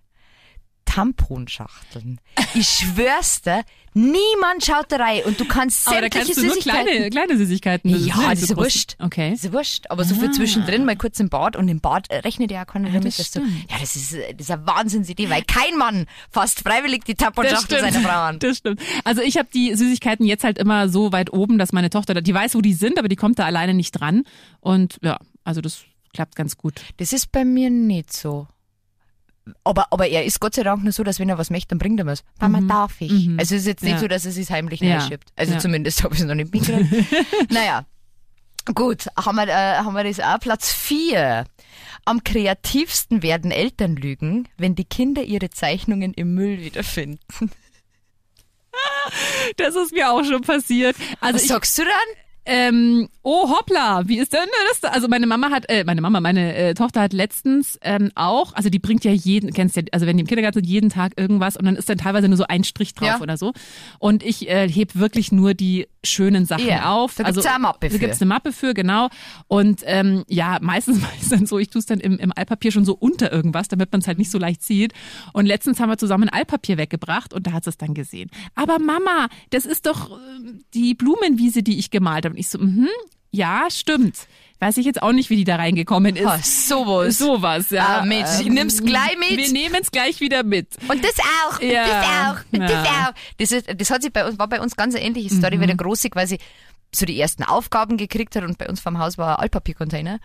Tamponschachteln. 0.91 2.21
Ich 2.55 2.69
schwör's 2.69 3.43
dir, 3.43 3.63
niemand 3.95 4.65
schaut 4.65 4.91
da 4.91 4.97
rein 4.97 5.23
und 5.25 5.39
du 5.39 5.45
kannst 5.45 5.87
Aber 5.87 5.97
da 5.97 6.03
sämtliche 6.03 6.25
kannst 6.27 6.37
du 6.39 6.43
nur 6.47 6.55
Süßigkeiten. 6.55 6.87
kleine, 6.87 7.11
kleine 7.11 7.37
Süßigkeiten. 7.39 7.93
Das 7.93 8.07
ja, 8.07 8.17
nicht 8.17 8.31
das 8.33 8.43
ist 8.43 8.57
wurscht. 8.57 8.97
Okay. 8.99 9.31
Das 9.31 9.45
ist 9.45 9.53
wurscht. 9.53 9.85
Aber 9.91 10.05
so 10.05 10.15
viel 10.15 10.29
Ah. 10.29 10.33
zwischendrin, 10.33 10.85
mal 10.85 10.97
kurz 10.97 11.21
im 11.21 11.29
Bad 11.29 11.57
und 11.57 11.69
im 11.69 11.81
Bad 11.81 12.11
äh, 12.11 12.17
rechnet 12.19 12.51
ja 12.51 12.65
keiner 12.65 12.89
damit, 12.91 13.07
das 13.07 13.17
dass 13.19 13.31
du, 13.33 13.41
ja, 13.41 13.77
das 13.81 13.97
ist, 13.97 14.13
äh, 14.15 14.33
das 14.35 14.47
ist 14.47 14.51
eine 14.51 14.67
Wahnsinnsidee, 14.67 15.31
weil 15.31 15.43
kein 15.43 15.77
Mann 15.77 16.07
fasst 16.31 16.61
freiwillig 16.61 17.05
die 17.05 17.15
Tamponschachtel 17.15 17.81
seiner 17.81 18.01
Frau 18.01 18.19
an. 18.21 18.39
Das 18.39 18.59
stimmt. 18.59 18.81
Also 19.05 19.23
ich 19.23 19.37
habe 19.39 19.49
die 19.53 19.75
Süßigkeiten 19.75 20.25
jetzt 20.27 20.45
halt 20.45 20.59
immer 20.59 20.89
so 20.89 21.13
weit 21.13 21.33
oben, 21.33 21.59
dass 21.59 21.73
meine 21.73 21.91
Tochter, 21.91 22.15
da- 22.15 22.21
die 22.21 22.35
weiß, 22.35 22.55
wo 22.55 22.61
die 22.61 22.75
sind, 22.75 22.99
aber 22.99 23.09
die 23.09 23.17
kommt 23.17 23.39
da 23.39 23.45
alleine 23.45 23.75
nicht 23.75 23.93
dran. 23.93 24.25
Und 24.61 24.99
ja, 25.03 25.19
also 25.45 25.61
das 25.61 25.83
klappt 26.15 26.37
ganz 26.37 26.57
gut. 26.57 26.81
Das 26.97 27.13
ist 27.13 27.31
bei 27.33 27.45
mir 27.45 27.71
nicht 27.71 28.13
so. 28.13 28.47
Aber, 29.65 29.87
aber 29.93 30.09
er 30.09 30.25
ist 30.25 30.41
Gott 30.41 30.55
sei 30.55 30.63
Dank 30.63 30.83
nur 30.83 30.93
so, 30.93 31.03
dass 31.03 31.19
wenn 31.19 31.29
er 31.29 31.39
was 31.39 31.51
möchte, 31.51 31.69
dann 31.69 31.79
bringt 31.79 31.99
er 32.01 32.07
was. 32.07 32.23
Mama, 32.41 32.61
darf 32.61 33.01
ich? 33.01 33.11
Mhm. 33.29 33.39
Also 33.39 33.55
es 33.55 33.63
ist 33.63 33.67
jetzt 33.67 33.83
nicht 33.83 33.93
Ja. 33.95 33.99
so, 33.99 34.09
dass 34.09 34.25
er 34.27 34.33
sich 34.33 34.51
heimlich 34.51 34.81
Ja. 34.81 34.99
reinschiebt. 34.99 35.29
Also 35.37 35.55
Ja. 35.55 35.59
zumindest 35.59 36.03
habe 36.05 36.15
ich 36.15 36.21
es 36.21 36.27
noch 36.27 36.35
nicht 36.35 36.53
mitgekriegt. 36.53 36.91
naja. 37.51 37.85
Gut, 38.75 39.07
haben 39.17 39.37
wir, 39.37 39.49
äh, 39.49 39.79
haben 39.79 39.95
wir 39.95 40.05
das 40.05 40.21
auch. 40.21 40.39
Platz 40.39 40.73
vier. 40.73 41.45
Am 42.05 42.23
kreativsten 42.25 43.23
werden 43.23 43.51
Eltern 43.51 43.97
lügen, 43.97 44.49
wenn 44.59 44.75
die 44.75 44.85
Kinder 44.85 45.23
ihre 45.23 45.51
Zeichnungen 45.51 46.13
im 46.15 46.35
Müll 46.35 46.61
wiederfinden. 46.61 47.19
Das 49.57 49.75
ist 49.75 49.93
mir 49.93 50.11
auch 50.11 50.25
schon 50.25 50.43
passiert. 50.43 50.97
Also 51.21 51.35
Was 51.37 51.43
ich, 51.43 51.49
sagst 51.49 51.79
du 51.79 51.83
dann? 51.83 51.91
Ähm, 52.51 53.09
oh 53.23 53.49
hoppla, 53.49 54.03
wie 54.09 54.19
ist 54.19 54.33
denn 54.33 54.41
das? 54.69 54.81
da? 54.81 54.89
Also 54.89 55.07
meine 55.09 55.27
Mama 55.27 55.51
hat, 55.51 55.65
äh, 55.69 55.85
meine 55.85 56.01
Mama, 56.01 56.21
meine 56.21 56.55
äh, 56.55 56.75
Tochter 56.75 57.01
hat 57.03 57.13
letztens 57.13 57.79
ähm, 57.83 58.11
auch, 58.17 58.53
also 58.55 58.69
die 58.71 58.79
bringt 58.81 59.05
ja 59.05 59.13
jeden, 59.13 59.53
kennst 59.53 59.77
ja, 59.77 59.83
also 59.93 60.07
wenn 60.07 60.17
die 60.17 60.23
im 60.23 60.27
Kindergarten 60.27 60.59
sind, 60.59 60.67
jeden 60.67 60.91
Tag 60.91 61.13
irgendwas 61.17 61.57
und 61.57 61.65
dann 61.65 61.77
ist 61.77 61.89
dann 61.89 61.99
teilweise 61.99 62.29
nur 62.29 62.37
so 62.37 62.45
ein 62.49 62.65
Strich 62.65 62.95
drauf 62.95 63.09
Ja. 63.09 63.21
oder 63.21 63.37
so. 63.37 63.53
Und 63.99 64.23
ich 64.25 64.49
äh, 64.49 64.69
heb 64.69 64.97
wirklich 64.97 65.31
nur 65.33 65.55
die 65.55 65.87
schönen 66.05 66.47
Sachen 66.47 66.67
Ja, 66.67 66.91
auf. 66.93 67.15
da 67.15 67.25
gibt's 67.25 67.39
also, 67.39 67.49
ja 67.49 67.55
eine 67.55 67.63
Mappe 67.63 67.89
Da 67.89 67.93
für. 67.93 67.99
gibt's 67.99 68.21
eine 68.21 68.29
Mappe 68.29 68.53
für, 68.53 68.75
genau. 68.75 69.09
Und 69.49 69.83
ähm, 69.85 70.25
ja, 70.29 70.59
meistens 70.61 71.01
mache 71.03 71.13
ich 71.21 71.29
dann 71.29 71.47
so, 71.47 71.59
ich 71.59 71.69
tue 71.71 71.81
es 71.81 71.87
dann 71.87 72.01
im, 72.01 72.19
im 72.19 72.33
Altpapier 72.35 72.73
schon 72.73 72.85
so 72.85 72.95
unter 72.95 73.31
irgendwas, 73.33 73.69
damit 73.69 73.93
man 73.93 74.01
es 74.01 74.07
halt 74.07 74.19
nicht 74.19 74.31
so 74.31 74.39
leicht 74.39 74.63
sieht. 74.63 74.93
Und 75.33 75.47
letztens 75.47 75.79
haben 75.81 75.89
wir 75.91 75.99
zusammen 75.99 76.29
Altpapier 76.29 76.79
weggebracht 76.79 77.35
und 77.35 77.47
da 77.47 77.53
hat 77.53 77.67
es 77.67 77.77
dann 77.77 77.95
gesehen. 77.95 78.31
Aber 78.55 78.79
Mama, 78.79 79.29
das 79.51 79.67
ist 79.67 79.87
doch 79.87 80.11
äh, 80.11 80.15
die 80.75 80.95
Blumenwiese, 80.95 81.63
die 81.63 81.79
ich 81.79 81.91
gemalt 81.91 82.25
habe. 82.25 82.35
Und 82.35 82.41
ich 82.41 82.49
so, 82.49 82.59
mhm, 82.59 82.89
ja, 83.31 83.67
stimmt. 83.71 84.27
Weiß 84.61 84.77
ich 84.77 84.85
jetzt 84.87 85.03
auch 85.03 85.13
nicht, 85.13 85.31
wie 85.31 85.37
die 85.37 85.45
da 85.45 85.57
reingekommen 85.57 86.17
ist. 86.17 86.27
Ah, 86.27 86.39
sowas. 86.43 87.17
Sowas, 87.19 87.71
ja. 87.71 88.01
Ah, 88.01 88.05
Mensch, 88.05 88.29
ich 88.41 88.49
nimm's 88.49 88.83
gleich 88.85 89.17
mit. 89.19 89.37
Wir 89.39 89.51
nehmen 89.53 89.77
es 89.81 89.91
gleich 89.91 90.21
wieder 90.21 90.43
mit. 90.45 90.69
Und 90.87 91.03
das 91.03 91.15
auch, 91.49 91.61
und 91.61 91.67
Ja, 91.71 91.87
das 91.87 92.07
auch, 92.07 92.45
und 92.53 92.61
das 92.61 92.71
ja. 92.87 93.09
auch. 93.09 93.15
Das, 93.39 93.53
ist, 93.53 93.67
das 93.75 93.91
hat 93.91 94.03
sich 94.03 94.13
bei 94.13 94.27
uns, 94.27 94.39
war 94.39 94.49
bei 94.49 94.61
uns 94.61 94.77
ganz 94.77 94.95
eine 94.95 95.03
ähnliche 95.05 95.35
Story 95.35 95.57
Mhm. 95.57 95.61
wie 95.63 95.67
der 95.67 95.77
Große 95.77 96.11
quasi 96.11 96.39
so 96.95 97.07
die 97.07 97.19
ersten 97.21 97.43
Aufgaben 97.43 97.97
gekriegt 97.97 98.37
hat 98.37 98.43
und 98.45 98.59
bei 98.59 98.69
uns 98.69 98.81
vom 98.81 98.99
Haus 98.99 99.17
war 99.17 99.39
ein 99.39 99.43
Altpapiercontainer. 99.45 100.19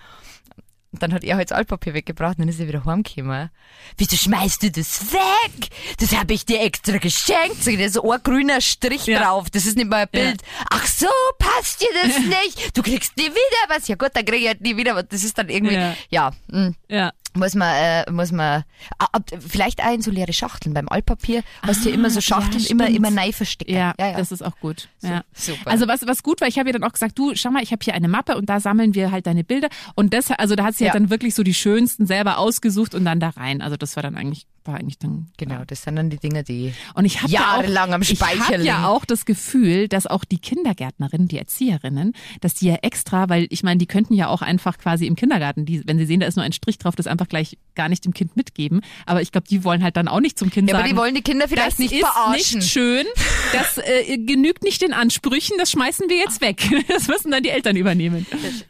Und 0.96 1.04
dann 1.04 1.14
hat 1.14 1.24
er 1.24 1.36
halt 1.38 1.52
das 1.52 1.58
Altpapier 1.58 1.94
weggebracht 1.94 2.38
und 2.38 2.42
dann 2.42 2.50
ist 2.50 2.60
er 2.60 2.68
wieder 2.68 2.84
heimgekommen. 2.86 3.50
Wieso 3.98 4.16
schmeißt 4.16 4.64
du 4.64 4.72
das 4.72 5.12
weg? 5.14 5.70
Das 6.00 6.16
habe 6.16 6.34
ich 6.34 6.46
dir 6.46 6.62
extra 6.62 6.98
geschenkt. 6.98 7.64
So, 7.64 7.72
da 7.72 7.84
ist 7.84 7.94
so 7.94 8.12
ein 8.12 8.20
grüner 8.24 8.62
Strich 8.62 9.06
Ja. 9.06 9.22
drauf. 9.22 9.50
Das 9.50 9.66
ist 9.66 9.76
nicht 9.78 9.90
mal 9.90 10.04
ein 10.04 10.10
Bild. 10.10 10.42
Ach 10.70 10.88
so, 10.88 11.08
passt 11.38 11.82
dir 11.82 11.88
das 12.04 12.18
nicht? 12.20 12.78
Du 12.78 12.82
kriegst 12.82 13.16
nie 13.18 13.26
wieder 13.26 13.64
was. 13.70 13.88
Ja 13.88 13.96
gut, 13.96 14.10
dann 14.14 14.26
krieg 14.26 14.42
ich 14.42 14.48
halt 14.48 14.62
nie 14.62 14.76
wieder 14.78 14.96
was. 14.96 15.06
Das 15.10 15.24
ist 15.24 15.38
dann 15.38 15.50
irgendwie, 15.50 15.76
Ja. 15.76 15.96
ja, 16.10 16.32
mh, 16.48 16.72
Ja. 16.90 17.12
Muss 17.36 17.54
man, 17.56 17.76
äh, 17.76 18.12
muss 18.12 18.32
man, 18.32 18.64
ah, 18.98 19.08
ah, 19.12 19.20
vielleicht 19.40 19.84
auch 19.84 19.94
in 19.94 20.02
so 20.02 20.10
leere 20.12 20.34
Schachteln. 20.34 20.74
Beim 20.74 20.90
Altpapier 20.90 21.44
hast 21.62 21.86
du 21.86 21.90
ja 21.90 21.96
immer 21.96 22.10
so 22.10 22.22
Schachteln, 22.22 22.64
ja, 22.64 22.70
immer, 22.72 22.88
immer 22.90 23.12
neu 23.12 23.32
verstecken. 23.32 23.74
Ja, 23.74 23.94
ja, 24.00 24.12
ja. 24.12 24.18
das 24.18 24.32
ist 24.32 24.42
auch 24.42 24.58
gut. 24.60 24.90
Ja. 25.02 25.24
super. 25.34 25.70
Also 25.70 25.88
was, 25.88 26.06
was 26.08 26.24
gut 26.24 26.42
war, 26.42 26.48
ich 26.48 26.58
habe 26.58 26.70
ihr 26.70 26.74
dann 26.74 26.84
auch 26.84 26.94
gesagt, 26.94 27.18
du, 27.20 27.34
schau 27.36 27.52
mal, 27.52 27.62
ich 27.62 27.72
habe 27.72 27.84
hier 27.84 27.94
eine 27.94 28.08
Mappe 28.08 28.36
und 28.38 28.50
da 28.50 28.60
sammeln 28.60 28.96
wir 28.96 29.12
halt 29.12 29.28
deine 29.28 29.44
Bilder. 29.44 29.70
Und 29.96 30.14
das, 30.14 30.32
also 30.32 30.56
da 30.56 30.64
hat 30.64 30.76
sie 30.76 30.86
Ja. 30.86 30.92
halt 30.92 31.02
dann 31.02 31.10
wirklich 31.10 31.36
so 31.36 31.44
die 31.44 31.54
schönsten 31.54 32.06
selber 32.06 32.38
ausgesucht 32.38 32.96
und 32.96 33.06
dann 33.06 33.20
da 33.20 33.30
rein. 33.30 33.62
Also 33.62 33.78
das 33.78 33.96
war 33.96 34.04
dann 34.04 34.16
eigentlich, 34.16 34.46
war 34.68 34.76
eigentlich 34.76 34.98
dann. 35.00 35.28
Genau, 35.38 35.64
das 35.66 35.84
sind 35.84 35.96
dann 35.96 36.10
die 36.10 36.18
Dinge, 36.18 36.44
die 36.44 36.74
Und 36.94 37.06
ich 37.06 37.22
habe 37.22 37.32
ja 37.32 37.40
auch, 37.40 37.62
Jahrelang 37.62 37.94
am 37.94 38.02
ich 38.02 38.10
Speicher 38.10 38.46
habe 38.46 38.64
ja 38.64 38.88
auch 38.88 39.06
das 39.06 39.26
Gefühl, 39.26 39.88
dass 39.88 40.08
auch 40.08 40.24
die 40.26 40.40
Kindergärtnerinnen, 40.40 41.28
die 41.28 41.38
Erzieherinnen, 41.38 42.14
dass 42.42 42.54
die 42.56 42.68
ja 42.68 42.76
extra, 42.82 43.30
weil 43.30 43.48
ich 43.50 43.64
meine, 43.64 43.78
die 43.78 43.86
könnten 43.88 44.14
ja 44.14 44.28
auch 44.28 44.42
einfach 44.42 44.78
quasi 44.78 45.06
im 45.08 45.16
Kindergarten, 45.16 45.66
die, 45.66 45.88
wenn 45.88 45.98
sie 45.98 46.06
sehen, 46.06 46.20
da 46.20 46.28
ist 46.28 46.36
nur 46.36 46.46
ein 46.46 46.54
Strich 46.54 46.78
drauf, 46.78 46.96
das 46.96 47.08
einfach 47.08 47.28
gleich 47.28 47.58
gar 47.76 47.90
nicht 47.90 48.06
dem 48.06 48.14
Kind 48.14 48.36
mitgeben. 48.36 48.82
Aber 49.06 49.22
ich 49.22 49.32
glaube, 49.32 49.48
die 49.48 49.64
wollen 49.64 49.84
halt 49.84 49.98
dann 49.98 50.08
auch 50.08 50.20
nicht 50.20 50.38
zum 50.40 50.50
Kind 50.50 50.70
Ja, 50.70 50.76
aber 50.76 50.84
sagen. 50.84 50.94
die 50.96 51.00
wollen 51.00 51.16
die 51.16 51.22
Kinder 51.22 51.48
vielleicht 51.48 51.72
das 51.74 51.80
nicht 51.80 51.94
ist 51.94 52.00
verarschen. 52.00 52.60
nicht 52.60 52.72
schön. 52.72 53.06
Das 53.54 53.78
äh, 53.78 54.18
genügt 54.18 54.64
nicht 54.64 54.82
den 54.82 54.94
Ansprüchen. 54.94 55.58
Das 55.58 55.72
schmeißen 55.72 56.10
wir 56.10 56.18
jetzt 56.18 56.42
weg. 56.42 56.64
Das 56.88 57.08
müssen 57.08 57.32
dann 57.32 57.44
die 57.44 57.50
Eltern 57.50 57.76
übernehmen. 57.76 58.26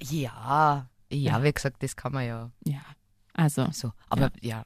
Ja, 0.10 0.88
ja, 1.12 1.44
wie 1.44 1.52
gesagt, 1.52 1.82
das 1.84 1.96
kann 1.96 2.12
man 2.14 2.26
ja 2.26 2.52
Ja, 2.66 2.80
also 3.34 3.68
so. 3.72 3.92
Aber 4.10 4.32
ja, 4.42 4.50
ja. 4.50 4.66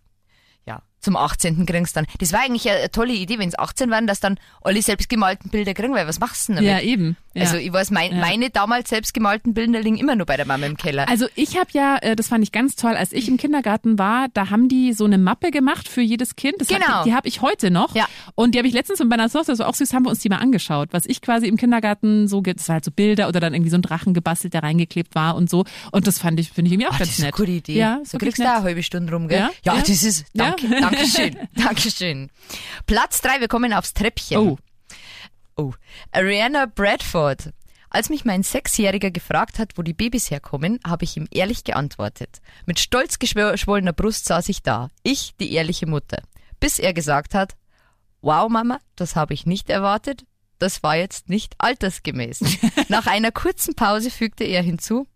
Zum 1.01 1.15
18. 1.15 1.65
kriegst 1.65 1.95
du 1.95 2.01
dann. 2.01 2.07
Das 2.19 2.33
war 2.33 2.41
eigentlich 2.41 2.69
eine 2.69 2.91
tolle 2.91 3.13
Idee, 3.13 3.39
wenn 3.39 3.49
es 3.49 3.57
18 3.57 3.89
waren, 3.89 4.07
dass 4.07 4.19
dann 4.19 4.37
alle 4.61 4.81
selbstgemalten 4.81 5.49
Bilder 5.49 5.73
kriegen, 5.73 5.93
weil 5.93 6.07
was 6.07 6.19
machst 6.19 6.49
du 6.49 6.53
denn 6.53 6.65
damit? 6.65 6.83
ja 6.83 6.87
eben. 6.87 7.15
Ja. 7.33 7.43
Also 7.43 7.57
ich 7.57 7.71
weiß, 7.71 7.91
mein, 7.91 8.11
Ja. 8.11 8.17
meine 8.17 8.49
damals 8.49 8.89
selbstgemalten 8.89 9.53
Bilder 9.53 9.81
liegen 9.81 9.97
immer 9.97 10.15
nur 10.15 10.25
bei 10.25 10.35
der 10.35 10.45
Mama 10.45 10.65
im 10.65 10.75
Keller. 10.77 11.07
Also 11.07 11.27
ich 11.35 11.57
habe 11.57 11.69
ja, 11.73 11.97
äh, 12.01 12.15
das 12.15 12.27
fand 12.27 12.43
ich 12.43 12.51
ganz 12.51 12.75
toll, 12.75 12.95
als 12.95 13.13
ich 13.13 13.27
im 13.27 13.37
Kindergarten 13.37 13.99
war, 13.99 14.27
da 14.33 14.49
haben 14.49 14.67
die 14.67 14.93
so 14.93 15.05
eine 15.05 15.17
Mappe 15.17 15.51
gemacht 15.51 15.87
für 15.87 16.01
jedes 16.01 16.35
Kind. 16.35 16.55
Das 16.59 16.67
Genau. 16.67 16.85
Hat, 16.87 17.05
die 17.05 17.13
habe 17.13 17.27
ich 17.27 17.41
heute 17.41 17.71
noch. 17.71 17.95
Ja. 17.95 18.07
Und 18.35 18.55
die 18.55 18.57
habe 18.59 18.67
ich 18.67 18.73
letztens 18.73 18.99
mit 18.99 19.09
meiner 19.09 19.29
Tochter, 19.29 19.53
das 19.53 19.59
war 19.59 19.67
auch 19.67 19.75
süß, 19.75 19.93
haben 19.93 20.05
wir 20.05 20.09
uns 20.09 20.19
die 20.19 20.29
mal 20.29 20.37
angeschaut, 20.37 20.89
was 20.91 21.05
ich 21.05 21.21
quasi 21.21 21.47
im 21.47 21.55
Kindergarten 21.55 22.27
so, 22.27 22.41
das 22.41 22.67
war 22.67 22.73
halt 22.73 22.85
so 22.85 22.91
Bilder 22.91 23.27
oder 23.27 23.39
dann 23.39 23.53
irgendwie 23.53 23.69
so 23.69 23.77
ein 23.77 23.83
Drachen 23.83 24.13
gebastelt, 24.13 24.53
der 24.53 24.63
reingeklebt 24.63 25.13
war 25.15 25.35
und 25.35 25.49
so. 25.49 25.65
Und 25.91 26.07
das 26.07 26.19
fand 26.19 26.39
ich, 26.39 26.51
finde 26.51 26.67
ich 26.69 26.73
irgendwie 26.73 26.87
auch 26.87 26.95
Ah, 26.95 26.97
ganz 26.97 27.09
das 27.09 27.19
ist 27.19 27.19
eine 27.19 27.27
nett. 27.27 27.35
gute 27.35 27.51
Idee. 27.51 27.77
Ja, 27.77 27.99
so 28.03 28.17
kriegst 28.17 28.39
du 28.39 28.43
nett. 28.43 28.51
eine 28.53 28.63
halbe 28.63 28.83
Stunde 28.83 29.13
rum, 29.13 29.27
gell? 29.27 29.39
Ja? 29.39 29.49
Ja, 29.75 29.79
das 29.79 29.89
ist, 30.03 30.25
Ja. 30.33 30.55
danke, 30.57 30.67
Dankeschön, 30.99 31.47
Dankeschön. 31.55 32.31
Platz 32.85 33.21
drei, 33.21 33.39
wir 33.39 33.47
kommen 33.47 33.73
aufs 33.73 33.93
Treppchen. 33.93 34.37
Oh. 34.37 34.57
Oh. 35.55 35.73
Ariana 36.11 36.65
Bradford. 36.65 37.53
Als 37.89 38.09
mich 38.09 38.23
mein 38.23 38.43
Sechsjähriger 38.43 39.09
gefragt 39.09 39.57
hat, 39.57 39.77
wo 39.77 39.81
die 39.81 39.93
Babys 39.93 40.29
herkommen, 40.29 40.79
habe 40.85 41.05
ich 41.05 41.17
ihm 41.17 41.27
ehrlich 41.31 41.63
geantwortet. 41.63 42.39
Mit 42.65 42.79
stolz 42.79 43.17
geschwollener 43.17 43.93
Brust 43.93 44.25
saß 44.25 44.47
ich 44.49 44.61
da. 44.61 44.89
Ich, 45.01 45.33
die 45.39 45.53
ehrliche 45.53 45.87
Mutter. 45.87 46.21
Bis 46.59 46.77
er 46.77 46.93
gesagt 46.93 47.33
hat, 47.33 47.55
wow 48.21 48.47
Mama, 48.49 48.79
das 48.95 49.15
habe 49.15 49.33
ich 49.33 49.45
nicht 49.45 49.69
erwartet. 49.69 50.25
Das 50.59 50.83
war 50.83 50.97
jetzt 50.97 51.29
nicht 51.29 51.55
altersgemäß. 51.57 52.41
Nach 52.89 53.07
einer 53.07 53.31
kurzen 53.31 53.73
Pause 53.75 54.11
fügte 54.11 54.43
er 54.43 54.61
hinzu, 54.61 55.07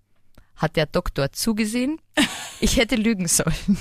hat 0.55 0.75
der 0.75 0.85
Doktor 0.85 1.31
zugesehen? 1.31 1.99
Ich 2.59 2.77
hätte 2.77 2.95
lügen 2.95 3.27
sollen. 3.27 3.77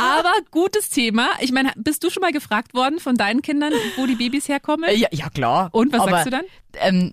Aber 0.00 0.32
gutes 0.50 0.88
Thema. 0.88 1.28
Ich 1.40 1.52
meine, 1.52 1.72
bist 1.76 2.04
du 2.04 2.10
schon 2.10 2.20
mal 2.20 2.32
gefragt 2.32 2.74
worden 2.74 3.00
von 3.00 3.16
deinen 3.16 3.42
Kindern, 3.42 3.72
wo 3.96 4.06
die 4.06 4.14
Babys 4.14 4.48
herkommen? 4.48 4.90
Ja, 4.96 5.08
ja 5.10 5.28
klar. 5.30 5.68
Und 5.72 5.92
was 5.92 6.00
Aber, 6.00 6.10
sagst 6.10 6.26
du 6.26 6.30
dann? 6.30 6.44
Ähm, 6.74 7.12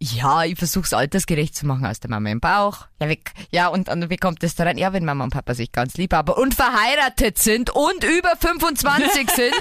ja, 0.00 0.44
ich 0.44 0.58
versuche 0.58 0.84
es 0.84 0.92
altersgerecht 0.92 1.56
zu 1.56 1.66
machen 1.66 1.86
aus 1.86 2.00
der 2.00 2.10
Mama 2.10 2.28
im 2.28 2.40
Bauch. 2.40 2.88
Ja, 3.00 3.08
wie, 3.08 3.20
ja 3.50 3.68
und, 3.68 3.88
und 3.88 4.10
wie 4.10 4.16
kommt 4.16 4.42
das 4.42 4.54
daran? 4.54 4.76
Ja, 4.76 4.92
wenn 4.92 5.04
Mama 5.04 5.24
und 5.24 5.30
Papa 5.30 5.54
sich 5.54 5.72
ganz 5.72 5.96
lieb 5.96 6.12
haben 6.12 6.32
und 6.34 6.54
verheiratet 6.54 7.38
sind 7.38 7.70
und 7.70 8.04
über 8.04 8.32
25 8.38 9.30
sind, 9.34 9.54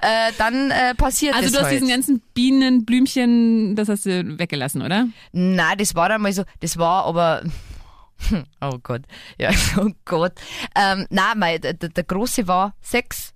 äh, 0.00 0.32
dann 0.38 0.70
äh, 0.70 0.94
passiert 0.94 1.34
Also 1.34 1.44
das 1.46 1.52
du 1.52 1.58
hast 1.58 1.64
halt. 1.66 1.74
diesen 1.74 1.88
ganzen 1.88 2.22
Bienen, 2.34 2.84
Blümchen, 2.84 3.76
das 3.76 3.88
hast 3.88 4.06
du 4.06 4.38
weggelassen, 4.38 4.82
oder? 4.82 5.06
Nein, 5.32 5.78
das 5.78 5.94
war 5.94 6.10
einmal 6.10 6.32
so, 6.32 6.42
das 6.60 6.76
war 6.78 7.04
aber, 7.04 7.42
oh 8.60 8.78
Gott, 8.82 9.02
ja, 9.38 9.50
oh 9.78 9.90
Gott. 10.04 10.32
Ähm, 10.74 11.06
nein, 11.10 11.38
mein, 11.38 11.60
der, 11.60 11.74
der 11.74 12.04
Große 12.04 12.48
war 12.48 12.74
sechs 12.80 13.34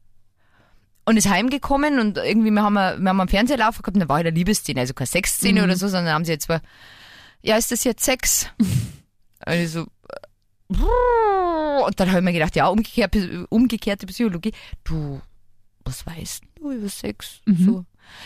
und 1.05 1.17
ist 1.17 1.29
heimgekommen 1.29 1.99
und 1.99 2.19
irgendwie, 2.19 2.51
wir 2.51 2.63
haben, 2.63 2.75
wir 2.75 3.09
haben 3.09 3.21
am 3.21 3.29
Fernseher 3.29 3.59
laufen 3.59 3.83
gehabt 3.83 3.97
und 3.97 4.01
da 4.01 4.09
war 4.09 4.17
halt 4.17 4.27
eine 4.27 4.37
Liebesszene, 4.37 4.81
also 4.81 4.95
keine 4.95 5.09
Sexszene 5.09 5.65
oder 5.65 5.77
so, 5.77 5.89
sondern 5.89 6.15
haben 6.15 6.25
sie 6.25 6.33
jetzt 6.33 6.45
zwar, 6.45 6.61
ja, 7.43 7.57
ist 7.57 7.73
das 7.73 7.85
jetzt 7.85 8.05
Sex? 8.05 8.49
und 8.59 9.53
ich 9.53 9.71
so, 9.71 9.87
äh, 10.69 11.83
und 11.85 11.99
dann 11.99 12.09
habe 12.09 12.19
ich 12.19 12.25
mir 12.25 12.33
gedacht, 12.33 12.57
ja, 12.57 12.69
umgekehrt, 12.69 13.17
umgekehrte 13.49 14.07
Psychologie, 14.07 14.53
du, 14.85 15.21
was 15.85 16.07
weißt 16.07 16.45
du 16.57 16.71
über 16.73 16.89
Sex? 16.89 17.41
So. 17.47 17.85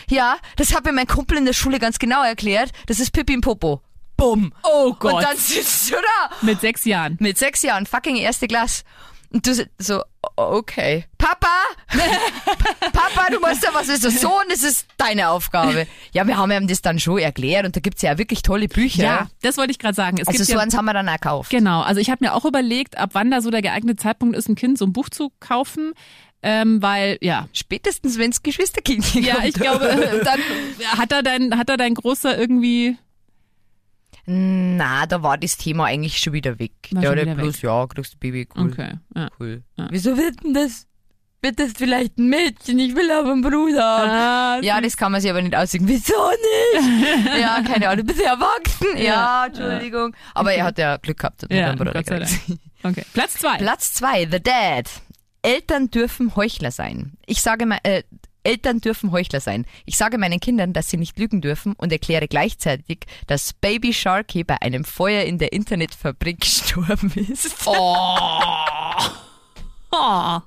Ja, 0.09 0.37
das 0.55 0.75
hat 0.75 0.85
mir 0.85 0.93
mein 0.93 1.07
Kumpel 1.07 1.37
in 1.37 1.45
der 1.45 1.53
Schule 1.53 1.79
ganz 1.79 1.99
genau 1.99 2.23
erklärt. 2.23 2.71
Das 2.87 2.99
ist 2.99 3.11
Pippi 3.11 3.33
im 3.33 3.41
Popo. 3.41 3.81
Bumm. 4.17 4.53
Oh 4.63 4.93
Gott. 4.93 5.13
Und 5.13 5.23
dann 5.23 5.37
sitzt 5.37 5.89
du 5.91 5.95
da 5.95 6.35
Mit 6.41 6.61
sechs 6.61 6.85
Jahren. 6.85 7.17
mit 7.19 7.37
sechs 7.37 7.61
Jahren, 7.61 7.85
fucking 7.85 8.15
erste 8.15 8.47
Klasse. 8.47 8.83
Und 9.31 9.45
du 9.45 9.53
so, 9.79 10.01
okay. 10.37 11.05
Papa! 11.17 11.47
Papa, 12.93 13.31
du 13.31 13.39
musst 13.39 13.63
ja 13.63 13.69
was 13.73 13.89
ist 13.89 14.03
der 14.03 14.11
Sohn, 14.11 14.43
das 14.49 14.63
ist 14.63 14.87
deine 14.97 15.29
Aufgabe. 15.29 15.87
Ja, 16.13 16.25
wir 16.27 16.37
haben 16.37 16.51
ihm 16.51 16.67
das 16.67 16.81
dann 16.81 16.99
schon 16.99 17.17
erklärt 17.17 17.65
und 17.65 17.75
da 17.75 17.79
gibt's 17.79 18.01
ja 18.01 18.13
auch 18.13 18.17
wirklich 18.17 18.41
tolle 18.43 18.67
Bücher. 18.67 19.03
Ja, 19.03 19.27
das 19.41 19.57
wollte 19.57 19.71
ich 19.71 19.79
gerade 19.79 19.95
sagen. 19.95 20.17
Es 20.19 20.27
Also 20.27 20.37
gibt 20.37 20.47
so 20.47 20.53
ja, 20.53 20.59
eins 20.59 20.75
haben 20.77 20.85
wir 20.85 20.93
dann 20.93 21.07
gekauft. 21.07 21.49
Genau, 21.49 21.81
also 21.81 21.99
ich 21.99 22.09
habe 22.09 22.23
mir 22.23 22.33
auch 22.33 22.45
überlegt, 22.45 22.97
ab 22.97 23.09
wann 23.13 23.31
da 23.31 23.41
so 23.41 23.49
der 23.49 23.61
geeignete 23.61 24.01
Zeitpunkt 24.01 24.37
ist, 24.37 24.47
ein 24.47 24.55
Kind 24.55 24.77
so 24.77 24.85
ein 24.85 24.93
Buch 24.93 25.09
zu 25.09 25.31
kaufen, 25.39 25.93
ähm, 26.41 26.81
weil 26.81 27.17
ja, 27.21 27.47
Spätestens, 27.53 28.17
wenn's 28.19 28.43
Geschwisterkind 28.43 29.15
ja, 29.15 29.43
ich 29.43 29.55
glaube, 29.55 30.21
dann 30.23 30.39
hat 30.97 31.11
er 31.11 31.23
dein 31.23 31.57
hat 31.57 31.69
er 31.69 31.77
dein 31.77 31.95
großer 31.95 32.37
irgendwie 32.37 32.97
Na, 34.27 35.05
da 35.05 35.21
war 35.21 35.37
das 35.37 35.57
Thema 35.57 35.85
eigentlich 35.85 36.17
schon 36.17 36.33
wieder 36.33 36.57
weg. 36.59 36.71
War 36.91 37.03
ja, 37.03 37.15
der 37.15 37.35
bloß, 37.35 37.61
ja, 37.61 37.85
kriegst 37.87 38.13
du 38.15 38.17
Baby, 38.17 38.47
cool. 38.55 38.71
okay, 38.71 38.93
ja. 39.15 39.29
cool. 39.39 39.63
Ja. 39.77 39.87
Wieso 39.91 40.17
wird 40.17 40.43
denn 40.43 40.53
das? 40.53 40.87
Wird 41.41 41.59
das 41.59 41.73
vielleicht 41.77 42.17
ein 42.17 42.27
Mädchen? 42.29 42.79
Ich 42.79 42.95
will 42.95 43.11
aber 43.11 43.31
einen 43.31 43.41
Bruder. 43.43 43.85
Ah, 43.85 44.59
Ja, 44.63 44.81
das 44.81 44.97
kann 44.97 45.11
man 45.11 45.21
sich 45.21 45.29
aber 45.29 45.43
nicht 45.43 45.55
aussuchen. 45.55 45.87
Wieso 45.87 46.13
nicht? 46.31 47.25
ja, 47.39 47.61
keine 47.61 47.87
Ahnung, 47.89 48.07
du 48.07 48.13
bist 48.13 48.19
ja 48.25 48.33
erwachsen. 48.33 48.97
Ja, 48.97 49.45
Entschuldigung. 49.45 50.15
Aber 50.33 50.53
er 50.53 50.63
hat 50.65 50.79
ja 50.79 50.97
Glück 50.97 51.19
gehabt. 51.19 51.43
hat 51.43 51.51
ja, 51.53 51.67
einen 51.69 51.77
Bruder 51.77 51.93
Gott 51.93 52.07
sei 52.07 52.17
gekriegt. 52.19 52.41
Dank. 52.81 52.97
Okay, 52.97 53.05
Platz 53.13 53.33
zwei. 53.33 53.57
Platz 53.57 53.93
zwei, 53.93 54.27
The 54.31 54.41
Dad. 54.41 54.89
Eltern 55.43 55.91
dürfen 55.91 56.35
Heuchler 56.35 56.71
sein. 56.71 57.13
Ich 57.27 57.43
sage 57.43 57.67
mal, 57.67 57.77
äh, 57.83 58.01
Eltern 58.45 58.79
dürfen 58.79 59.11
Heuchler 59.11 59.39
sein. 59.39 59.65
Ich 59.85 59.97
sage 59.97 60.17
meinen 60.17 60.39
Kindern, 60.39 60.73
dass 60.73 60.89
sie 60.89 60.97
nicht 60.97 61.17
lügen 61.17 61.41
dürfen 61.41 61.73
und 61.77 61.91
erkläre 61.91 62.27
gleichzeitig, 62.27 62.99
dass 63.27 63.53
Baby 63.53 63.93
Sharky 63.93 64.43
bei 64.43 64.61
einem 64.61 64.85
Feuer 64.85 65.23
in 65.23 65.37
der 65.37 65.53
Internetfabrik 65.53 66.39
gestorben 66.41 67.11
ist. 67.15 67.65
Oh. 67.65 67.73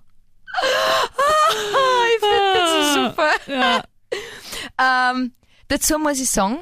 ich 2.09 2.21
finde 2.21 2.53
das 2.55 2.95
so 2.95 3.05
super. 3.05 3.31
Ja. 3.47 3.85
Ähm, 4.81 5.33
dazu 5.69 5.99
muss 5.99 6.21
ich 6.21 6.31
sagen, 6.31 6.59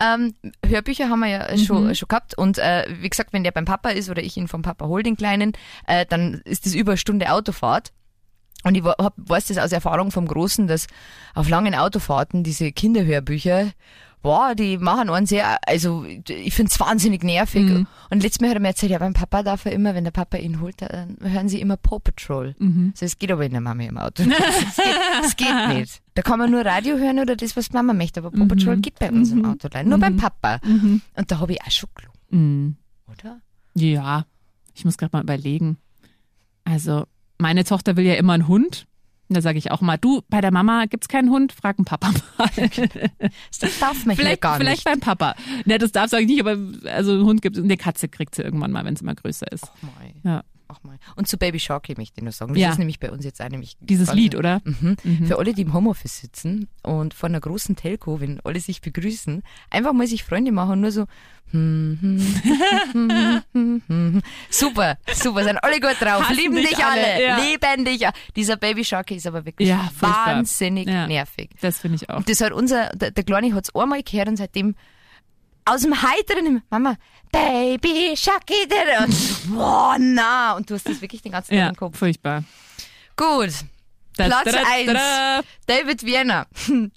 ähm, 0.00 0.34
Hörbücher 0.64 1.08
haben 1.08 1.20
wir 1.20 1.28
ja 1.28 1.58
schon, 1.58 1.94
schon 1.94 2.08
gehabt 2.08 2.36
und 2.36 2.58
äh, 2.58 2.86
wie 3.00 3.08
gesagt, 3.08 3.32
wenn 3.32 3.44
der 3.44 3.50
beim 3.52 3.64
Papa 3.64 3.90
ist 3.90 4.10
oder 4.10 4.22
ich 4.22 4.36
ihn 4.36 4.48
vom 4.48 4.62
Papa 4.62 4.86
hol, 4.86 5.02
den 5.02 5.16
Kleinen, 5.16 5.52
äh, 5.86 6.04
dann 6.06 6.42
ist 6.44 6.66
das 6.66 6.74
über 6.74 6.92
eine 6.92 6.98
Stunde 6.98 7.30
Autofahrt. 7.30 7.92
Und 8.66 8.74
ich 8.76 8.84
hab, 8.84 9.14
weiß 9.16 9.46
das 9.46 9.58
aus 9.58 9.72
Erfahrung 9.72 10.10
vom 10.10 10.26
Großen, 10.26 10.66
dass 10.66 10.86
auf 11.34 11.48
langen 11.48 11.74
Autofahrten 11.74 12.42
diese 12.42 12.72
Kinderhörbücher, 12.72 13.70
boah, 14.22 14.56
die 14.56 14.76
machen 14.78 15.08
einen 15.08 15.26
sehr, 15.26 15.58
also 15.68 16.04
ich 16.04 16.52
find's 16.52 16.80
wahnsinnig 16.80 17.22
nervig. 17.22 17.62
Mhm. 17.62 17.86
Und 18.10 18.22
letztes 18.24 18.40
Mal 18.40 18.48
hat 18.48 18.56
er 18.56 18.60
mir 18.60 18.68
erzählt, 18.68 18.90
ja, 18.90 18.98
beim 18.98 19.12
Papa 19.12 19.44
darf 19.44 19.66
er 19.66 19.72
immer, 19.72 19.94
wenn 19.94 20.02
der 20.02 20.10
Papa 20.10 20.36
ihn 20.38 20.60
holt, 20.60 20.82
dann 20.82 21.16
hören 21.20 21.48
sie 21.48 21.60
immer 21.60 21.76
Paw 21.76 22.00
Patrol. 22.00 22.56
Mhm. 22.58 22.92
So, 22.96 23.06
es 23.06 23.18
geht 23.20 23.30
aber 23.30 23.44
in 23.46 23.52
der 23.52 23.60
Mama 23.60 23.84
im 23.84 23.98
Auto. 23.98 24.24
Es 24.68 24.76
geht, 24.76 24.96
es 25.24 25.36
geht 25.36 25.68
nicht. 25.76 26.02
Da 26.14 26.22
kann 26.22 26.38
man 26.40 26.50
nur 26.50 26.64
Radio 26.66 26.96
hören 26.96 27.20
oder 27.20 27.36
das, 27.36 27.56
was 27.56 27.72
Mama 27.72 27.92
möchte. 27.92 28.18
Aber 28.20 28.30
Paw 28.32 28.44
Mhm. 28.44 28.48
Patrol 28.48 28.76
geht 28.78 28.98
bei 28.98 29.10
uns 29.12 29.30
im 29.30 29.44
Auto 29.44 29.68
leider. 29.72 29.88
Nur 29.88 29.98
beim 29.98 30.16
Papa. 30.16 30.58
Mhm. 30.64 31.02
Und 31.14 31.30
da 31.30 31.38
habe 31.38 31.52
ich 31.52 31.62
auch 31.62 31.70
schon 31.70 31.88
gelogen, 31.94 32.18
Mhm. 32.30 32.76
oder? 33.12 33.40
Ja, 33.74 34.24
ich 34.74 34.84
muss 34.84 34.98
gerade 34.98 35.14
mal 35.16 35.22
überlegen. 35.22 35.76
Also, 36.64 37.04
meine 37.38 37.64
Tochter 37.64 37.96
will 37.96 38.04
ja 38.04 38.14
immer 38.14 38.32
einen 38.34 38.48
Hund. 38.48 38.86
Da 39.28 39.40
sage 39.40 39.58
ich 39.58 39.72
auch 39.72 39.80
mal, 39.80 39.96
du, 39.96 40.22
bei 40.28 40.40
der 40.40 40.52
Mama 40.52 40.84
gibt's 40.86 41.08
keinen 41.08 41.30
Hund, 41.30 41.52
frag 41.52 41.78
einen 41.78 41.84
Papa 41.84 42.12
mal. 42.38 42.48
Das 43.60 43.78
darf 43.80 44.06
man 44.06 44.14
vielleicht 44.14 44.40
gar 44.40 44.56
vielleicht 44.56 44.84
nicht. 44.84 44.84
beim 44.84 45.00
Papa. 45.00 45.34
Ne, 45.64 45.78
das 45.78 45.90
darf 45.90 46.10
sage 46.10 46.22
ich 46.22 46.28
nicht, 46.28 46.40
aber 46.40 46.56
also 46.88 47.12
einen 47.12 47.24
Hund 47.24 47.42
gibt 47.42 47.58
eine 47.58 47.76
Katze 47.76 48.08
kriegt 48.08 48.36
sie 48.36 48.42
irgendwann 48.42 48.70
mal, 48.70 48.84
wenn 48.84 48.94
sie 48.94 49.04
mal 49.04 49.16
größer 49.16 49.50
ist. 49.50 49.64
Ach 49.64 49.82
mal. 49.82 50.12
Ja. 50.22 50.44
Ach 50.68 50.82
mal. 50.82 50.98
Und 51.14 51.28
zu 51.28 51.38
Baby 51.38 51.60
Sharky 51.60 51.94
möchte 51.96 52.14
ich 52.16 52.22
nur 52.24 52.32
sagen. 52.32 52.54
Das 52.54 52.60
Ja. 52.60 52.70
ist 52.70 52.78
nämlich 52.78 52.98
bei 52.98 53.10
uns 53.12 53.24
jetzt 53.24 53.40
auch 53.40 53.48
nämlich 53.48 53.76
Dieses 53.80 54.12
Lied, 54.12 54.34
oder? 54.34 54.60
Mhm. 54.64 54.96
Für 55.26 55.38
alle, 55.38 55.54
die 55.54 55.62
im 55.62 55.72
Homeoffice 55.72 56.18
sitzen 56.18 56.68
und 56.82 57.14
vor 57.14 57.28
einer 57.28 57.38
großen 57.40 57.76
Telco, 57.76 58.20
wenn 58.20 58.40
alle 58.40 58.58
sich 58.58 58.80
begrüßen, 58.80 59.42
einfach 59.70 59.92
mal 59.92 60.06
sich 60.08 60.24
Freunde 60.24 60.50
machen 60.52 60.80
nur 60.80 60.90
so 60.90 61.06
super, 64.50 64.98
super, 65.14 65.44
sind 65.44 65.58
alle 65.62 65.80
gut 65.80 65.96
drauf, 66.00 66.22
Hassen 66.28 66.36
lieben 66.36 66.56
dich 66.56 66.76
alle, 66.84 67.06
alle, 67.14 67.22
ja. 67.24 67.36
lieben 67.38 67.84
dich. 67.84 68.04
Dieser 68.34 68.56
Baby 68.56 68.84
Sharky 68.84 69.14
ist 69.16 69.26
aber 69.26 69.44
wirklich 69.44 69.68
Ja, 69.68 69.88
wahnsinnig 70.00 70.86
nervig. 70.86 71.50
Das 71.60 71.78
finde 71.78 71.96
ich 71.96 72.10
auch. 72.10 72.16
Und 72.18 72.28
das 72.28 72.40
hat 72.40 72.52
unser, 72.52 72.90
der, 72.90 73.10
der 73.12 73.24
Kleine 73.24 73.54
hat's 73.54 73.74
einmal 73.74 74.02
gehört 74.02 74.28
und 74.28 74.36
seitdem 74.36 74.74
aus 75.66 75.82
dem 75.82 76.00
Heiteren, 76.02 76.62
Mama, 76.70 76.96
Baby 77.32 78.14
der- 78.16 79.04
und 79.04 79.54
boah, 79.54 79.96
na, 79.98 80.54
und 80.56 80.70
du 80.70 80.74
hast 80.74 80.88
das 80.88 81.00
wirklich 81.02 81.20
den 81.22 81.32
ganzen 81.32 81.50
Tag 81.50 81.58
Ja, 81.58 81.68
im 81.68 81.76
Kopf. 81.76 81.98
furchtbar. 81.98 82.44
Gut, 83.16 83.50
Da, 84.16 84.26
Platz 84.26 84.44
da, 84.44 84.52
da, 84.52 84.62
eins. 84.72 84.86
da, 84.86 84.92
da. 84.92 85.42
David 85.66 86.04
Vienna. 86.04 86.46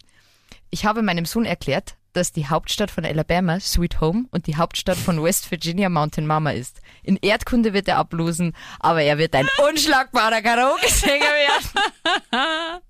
Ich 0.72 0.86
habe 0.86 1.02
meinem 1.02 1.26
Sohn 1.26 1.46
erklärt, 1.46 1.96
dass 2.14 2.32
die 2.32 2.48
Hauptstadt 2.48 2.92
von 2.92 3.04
Alabama 3.04 3.60
Sweet 3.60 4.02
Home 4.02 4.26
und 4.30 4.46
die 4.46 4.56
Hauptstadt 4.56 4.98
von 5.00 5.24
West 5.24 5.50
Virginia 5.50 5.90
Mountain 5.90 6.28
Mama 6.28 6.52
ist. 6.52 6.80
In 7.02 7.18
Erdkunde 7.18 7.74
wird 7.74 7.88
er 7.88 7.98
ablosen, 7.98 8.56
aber 8.80 9.02
er 9.02 9.18
wird 9.18 9.34
ein 9.34 9.48
unschlagbarer 9.68 10.44
Karaoke-Sänger 10.44 11.26
werden. 11.26 12.82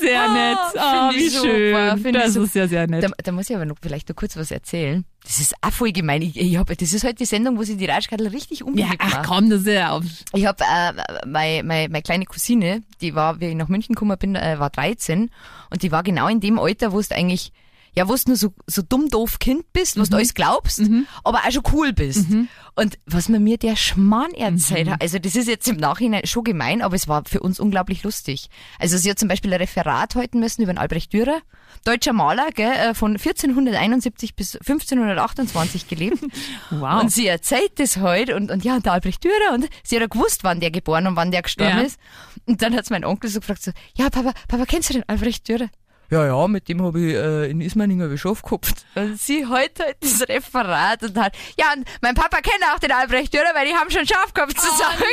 Sehr 0.00 0.26
Oh, 0.28 0.32
nett. 0.32 0.58
Oh, 0.74 1.10
wie 1.14 1.24
ich 1.26 1.32
super, 1.32 1.96
schön. 1.96 2.06
ich 2.06 2.12
das 2.12 2.32
super. 2.34 2.46
ist 2.46 2.54
ja 2.54 2.68
sehr 2.68 2.86
nett. 2.86 3.04
Da, 3.04 3.08
da 3.22 3.32
muss 3.32 3.48
ich 3.48 3.56
aber 3.56 3.64
noch 3.64 3.76
vielleicht 3.80 4.08
noch 4.08 4.16
kurz 4.16 4.36
was 4.36 4.50
erzählen. 4.50 5.04
Das 5.24 5.38
ist 5.38 5.54
auch 5.60 5.70
voll 5.72 5.92
gemein. 5.92 6.22
Ich, 6.22 6.36
ich 6.38 6.56
hab, 6.56 6.66
das 6.66 6.92
ist 6.92 7.04
halt 7.04 7.20
die 7.20 7.24
Sendung, 7.24 7.56
wo 7.56 7.62
sie 7.62 7.76
die 7.76 7.86
Ratschkadel 7.86 8.26
richtig 8.28 8.60
ja, 8.60 8.66
unbeliebt 8.66 8.96
ach 8.98 9.22
komm, 9.26 9.48
das 9.50 9.60
ist 9.60 9.68
ja 9.68 9.90
auf. 9.92 10.02
Ich 10.34 10.46
habe 10.46 10.62
äh, 10.64 11.26
meine, 11.26 11.62
meine, 11.62 11.88
meine 11.88 12.02
kleine 12.02 12.24
Cousine, 12.26 12.82
die 13.00 13.14
war, 13.14 13.40
wie 13.40 13.46
ich 13.46 13.54
nach 13.54 13.68
München 13.68 13.94
gekommen 13.94 14.18
bin, 14.18 14.34
äh, 14.34 14.58
war 14.58 14.70
13 14.70 15.30
und 15.70 15.82
die 15.82 15.92
war 15.92 16.02
genau 16.02 16.26
in 16.28 16.40
dem 16.40 16.58
Alter, 16.58 16.92
wo 16.92 17.00
du 17.00 17.14
eigentlich, 17.14 17.52
ja, 17.94 18.08
wo 18.08 18.14
du 18.14 18.20
nur 18.28 18.36
so, 18.36 18.54
so 18.66 18.82
dumm 18.82 19.08
doof 19.10 19.38
Kind 19.38 19.72
bist, 19.72 19.98
wo 19.98 20.02
du 20.04 20.16
alles 20.16 20.34
glaubst, 20.34 20.80
aber 21.24 21.38
auch 21.46 21.50
schon 21.50 21.62
cool 21.72 21.92
bist. 21.92 22.26
Und 22.74 22.98
was 23.06 23.28
man 23.28 23.44
mir 23.44 23.58
der 23.58 23.76
Schmarrn 23.76 24.32
erzählt 24.32 24.88
hat, 24.88 25.02
also 25.02 25.18
das 25.18 25.36
ist 25.36 25.46
jetzt 25.48 25.68
im 25.68 25.76
Nachhinein 25.76 26.26
schon 26.26 26.44
gemein, 26.44 26.80
aber 26.80 26.96
es 26.96 27.06
war 27.06 27.22
für 27.26 27.40
uns 27.40 27.60
unglaublich 27.60 28.02
lustig. 28.02 28.48
Also 28.78 28.96
sie 28.96 29.10
hat 29.10 29.18
zum 29.18 29.28
Beispiel 29.28 29.52
ein 29.52 29.60
Referat 29.60 30.14
halten 30.14 30.40
müssen 30.40 30.62
über 30.62 30.72
den 30.72 30.78
Albrecht 30.78 31.12
Dürer, 31.12 31.40
deutscher 31.84 32.12
Maler, 32.14 32.48
gell, 32.54 32.72
äh, 32.72 32.94
von 32.94 33.12
1471 33.12 34.34
bis 34.36 34.56
1528 34.56 35.88
gelebt. 35.88 36.18
Wow. 36.70 37.02
Und 37.02 37.12
sie 37.12 37.26
erzählt 37.26 37.72
das 37.78 37.98
heute 37.98 38.34
und, 38.36 38.50
und 38.50 38.64
ja, 38.64 38.80
der 38.80 38.92
Albrecht 38.92 39.22
Dürer 39.24 39.52
und 39.54 39.68
sie 39.84 39.96
hat 39.96 40.00
ja 40.00 40.06
gewusst, 40.06 40.42
wann 40.42 40.60
der 40.60 40.70
geboren 40.70 41.06
und 41.06 41.16
wann 41.16 41.30
der 41.30 41.42
gestorben 41.42 41.78
Ja. 41.78 41.82
ist. 41.82 41.98
Und 42.46 42.62
dann 42.62 42.74
hat's 42.74 42.88
mein 42.90 43.04
Onkel 43.04 43.28
so 43.30 43.40
gefragt, 43.40 43.62
so, 43.62 43.72
ja, 43.94 44.08
Papa, 44.10 44.32
Papa, 44.48 44.64
kennst 44.64 44.88
du 44.90 44.94
den 44.94 45.08
Albrecht 45.08 45.46
Dürer? 45.48 45.68
Ja, 46.12 46.26
ja, 46.26 46.46
mit 46.46 46.68
dem 46.68 46.82
habe 46.82 47.00
ich 47.00 47.14
äh, 47.14 47.50
in 47.50 47.62
Ismaning 47.62 48.02
hab 48.02 48.10
ich 48.10 48.20
schon. 48.20 48.36
Und 48.42 49.18
sie 49.18 49.46
heute 49.46 49.82
halt 49.82 49.96
das 50.00 50.20
Referat 50.28 51.02
und 51.04 51.16
hat, 51.16 51.34
ja, 51.58 51.72
und 51.74 51.88
mein 52.02 52.14
Papa 52.14 52.42
kennt 52.42 52.62
auch 52.70 52.78
den 52.78 52.92
Albrecht 52.92 53.32
Dürer, 53.32 53.54
weil 53.54 53.66
die 53.66 53.72
haben 53.72 53.90
schon 53.90 54.06
Schafkopf 54.06 54.52
zusammengespielt. 54.52 55.08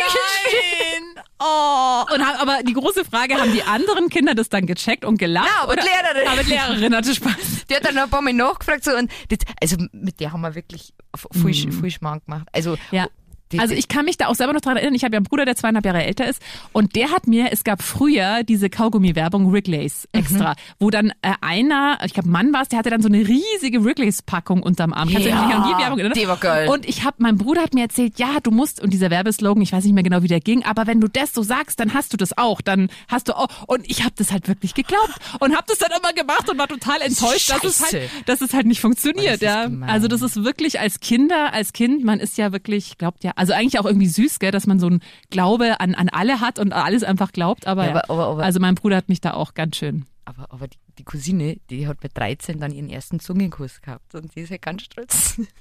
nein! 1.15 1.23
Oh. 1.41 2.03
Und 2.13 2.25
haben, 2.27 2.37
aber 2.41 2.63
die 2.63 2.73
große 2.73 3.05
Frage, 3.05 3.35
haben 3.35 3.53
die 3.53 3.63
anderen 3.63 4.09
Kinder 4.09 4.35
das 4.35 4.49
dann 4.49 4.65
gecheckt 4.65 5.05
und 5.05 5.17
gelacht? 5.17 5.47
Ja, 5.47 5.63
aber 5.63 5.77
die 5.77 5.83
oder? 5.83 6.13
Lehrerin. 6.13 6.27
Aber 6.27 6.43
die 6.43 6.49
Lehrerin 6.49 6.95
hatte 6.95 7.15
Spaß. 7.15 7.65
Die 7.69 7.75
hat 7.77 7.85
dann 7.85 7.95
noch 7.95 8.03
ein 8.03 8.09
paar 8.09 8.21
Mal 8.21 8.33
nachgefragt 8.33 8.83
so, 8.83 8.91
und 8.91 9.09
das, 9.29 9.39
also 9.61 9.77
mit 9.93 10.19
der 10.19 10.33
haben 10.33 10.41
wir 10.41 10.53
wirklich 10.53 10.93
viel, 11.31 11.71
viel 11.71 11.91
Schmarrn 11.91 12.19
gemacht. 12.25 12.49
Also, 12.51 12.75
Ja. 12.91 13.07
Die, 13.51 13.59
Also 13.59 13.73
ich 13.73 13.87
kann 13.87 14.05
mich 14.05 14.17
da 14.17 14.27
auch 14.27 14.35
selber 14.35 14.53
noch 14.53 14.61
dran 14.61 14.77
erinnern, 14.77 14.95
ich 14.95 15.03
habe 15.03 15.13
ja 15.13 15.17
einen 15.17 15.25
Bruder, 15.25 15.45
der 15.45 15.55
zweieinhalb 15.55 15.85
Jahre 15.85 16.03
älter 16.03 16.27
ist 16.27 16.41
und 16.71 16.95
der 16.95 17.11
hat 17.11 17.27
mir, 17.27 17.51
es 17.51 17.63
gab 17.63 17.81
früher 17.81 18.43
diese 18.43 18.69
Kaugummi-Werbung 18.69 19.51
Wrigley's 19.51 20.07
extra, 20.11 20.55
wo 20.79 20.89
dann 20.89 21.09
äh, 21.21 21.33
einer, 21.41 21.99
ich 22.05 22.13
glaube 22.13 22.29
Mann 22.29 22.53
war 22.53 22.61
es, 22.61 22.69
der 22.69 22.79
hatte 22.79 22.89
dann 22.89 23.01
so 23.01 23.07
eine 23.07 23.27
riesige 23.27 23.83
Wrigley's-Packung 23.83 24.61
unterm 24.63 24.93
Arm. 24.93 25.09
Kannst 25.09 25.27
Ja, 25.27 25.39
an 25.41 25.63
die 25.63 25.81
Werbung 25.81 25.99
erinnern? 25.99 26.17
die 26.17 26.27
war 26.27 26.37
geil. 26.37 26.69
Und 26.69 26.87
ich 26.87 27.03
habe, 27.03 27.15
mein 27.19 27.37
Bruder 27.37 27.61
hat 27.61 27.73
mir 27.73 27.81
erzählt, 27.83 28.19
ja, 28.19 28.37
du 28.41 28.51
musst, 28.51 28.81
und 28.81 28.91
dieser 28.91 29.09
Werbeslogan, 29.09 29.61
ich 29.61 29.71
weiß 29.71 29.83
nicht 29.83 29.93
mehr 29.93 30.03
genau, 30.03 30.21
wie 30.21 30.27
der 30.27 30.39
ging, 30.39 30.63
aber 30.63 30.87
wenn 30.87 31.01
du 31.01 31.07
das 31.07 31.33
so 31.33 31.41
sagst, 31.43 31.79
dann 31.79 31.93
hast 31.93 32.13
du 32.13 32.17
das 32.17 32.37
auch, 32.37 32.61
dann 32.61 32.89
hast 33.07 33.27
du 33.27 33.37
auch, 33.37 33.47
und 33.67 33.89
ich 33.89 34.03
habe 34.03 34.13
das 34.15 34.31
halt 34.31 34.47
wirklich 34.47 34.73
geglaubt 34.73 35.15
und 35.39 35.55
habe 35.55 35.65
das 35.67 35.77
dann 35.79 35.91
immer 35.97 36.13
gemacht 36.13 36.49
und 36.49 36.57
war 36.57 36.67
total 36.67 37.01
enttäuscht, 37.01 37.49
dass 37.49 37.63
es, 37.63 37.81
halt, 37.81 38.09
dass 38.25 38.41
es 38.41 38.53
halt 38.53 38.65
nicht 38.65 38.81
funktioniert. 38.81 39.41
Oh, 39.41 39.45
ja. 39.45 39.65
gemein. 39.65 39.89
Also 39.89 40.07
das 40.07 40.21
ist 40.21 40.43
wirklich 40.43 40.79
als 40.79 40.99
Kinder, 40.99 41.53
als 41.53 41.73
Kind, 41.73 42.03
man 42.03 42.19
ist 42.19 42.37
ja 42.37 42.51
wirklich, 42.51 42.97
glaubt 42.97 43.23
ja, 43.23 43.31
also 43.39 43.53
eigentlich 43.53 43.79
auch 43.79 43.85
irgendwie 43.85 44.07
süß, 44.07 44.39
gell, 44.39 44.51
dass 44.51 44.67
man 44.67 44.79
so 44.79 44.87
einen 44.87 45.01
Glaube 45.31 45.79
an, 45.79 45.95
an 45.95 46.09
alle 46.09 46.39
hat 46.41 46.59
und 46.59 46.73
alles 46.73 47.03
einfach 47.03 47.31
glaubt, 47.31 47.65
aber, 47.67 47.83
Ja, 47.85 47.89
ja, 47.89 47.95
aber- 47.95 48.09
aber- 48.13 48.27
aber- 48.27 48.43
also 48.43 48.59
mein 48.59 48.75
Bruder 48.75 48.97
hat 48.97 49.09
mich 49.09 49.21
da 49.21 49.33
auch 49.33 49.53
ganz 49.53 49.77
schön. 49.77 50.05
Aber, 50.25 50.45
aber 50.51 50.67
die, 50.67 50.77
die 50.99 51.03
Cousine, 51.05 51.57
die 51.71 51.87
hat 51.87 52.03
mit 52.03 52.15
13 52.15 52.59
dann 52.59 52.71
ihren 52.71 52.89
ersten 52.89 53.19
Zungenkuss 53.19 53.81
gehabt 53.81 54.13
und 54.13 54.35
die 54.35 54.41
ist 54.41 54.51
halt 54.51 54.61
ganz 54.61 54.83
stolz. 54.83 55.39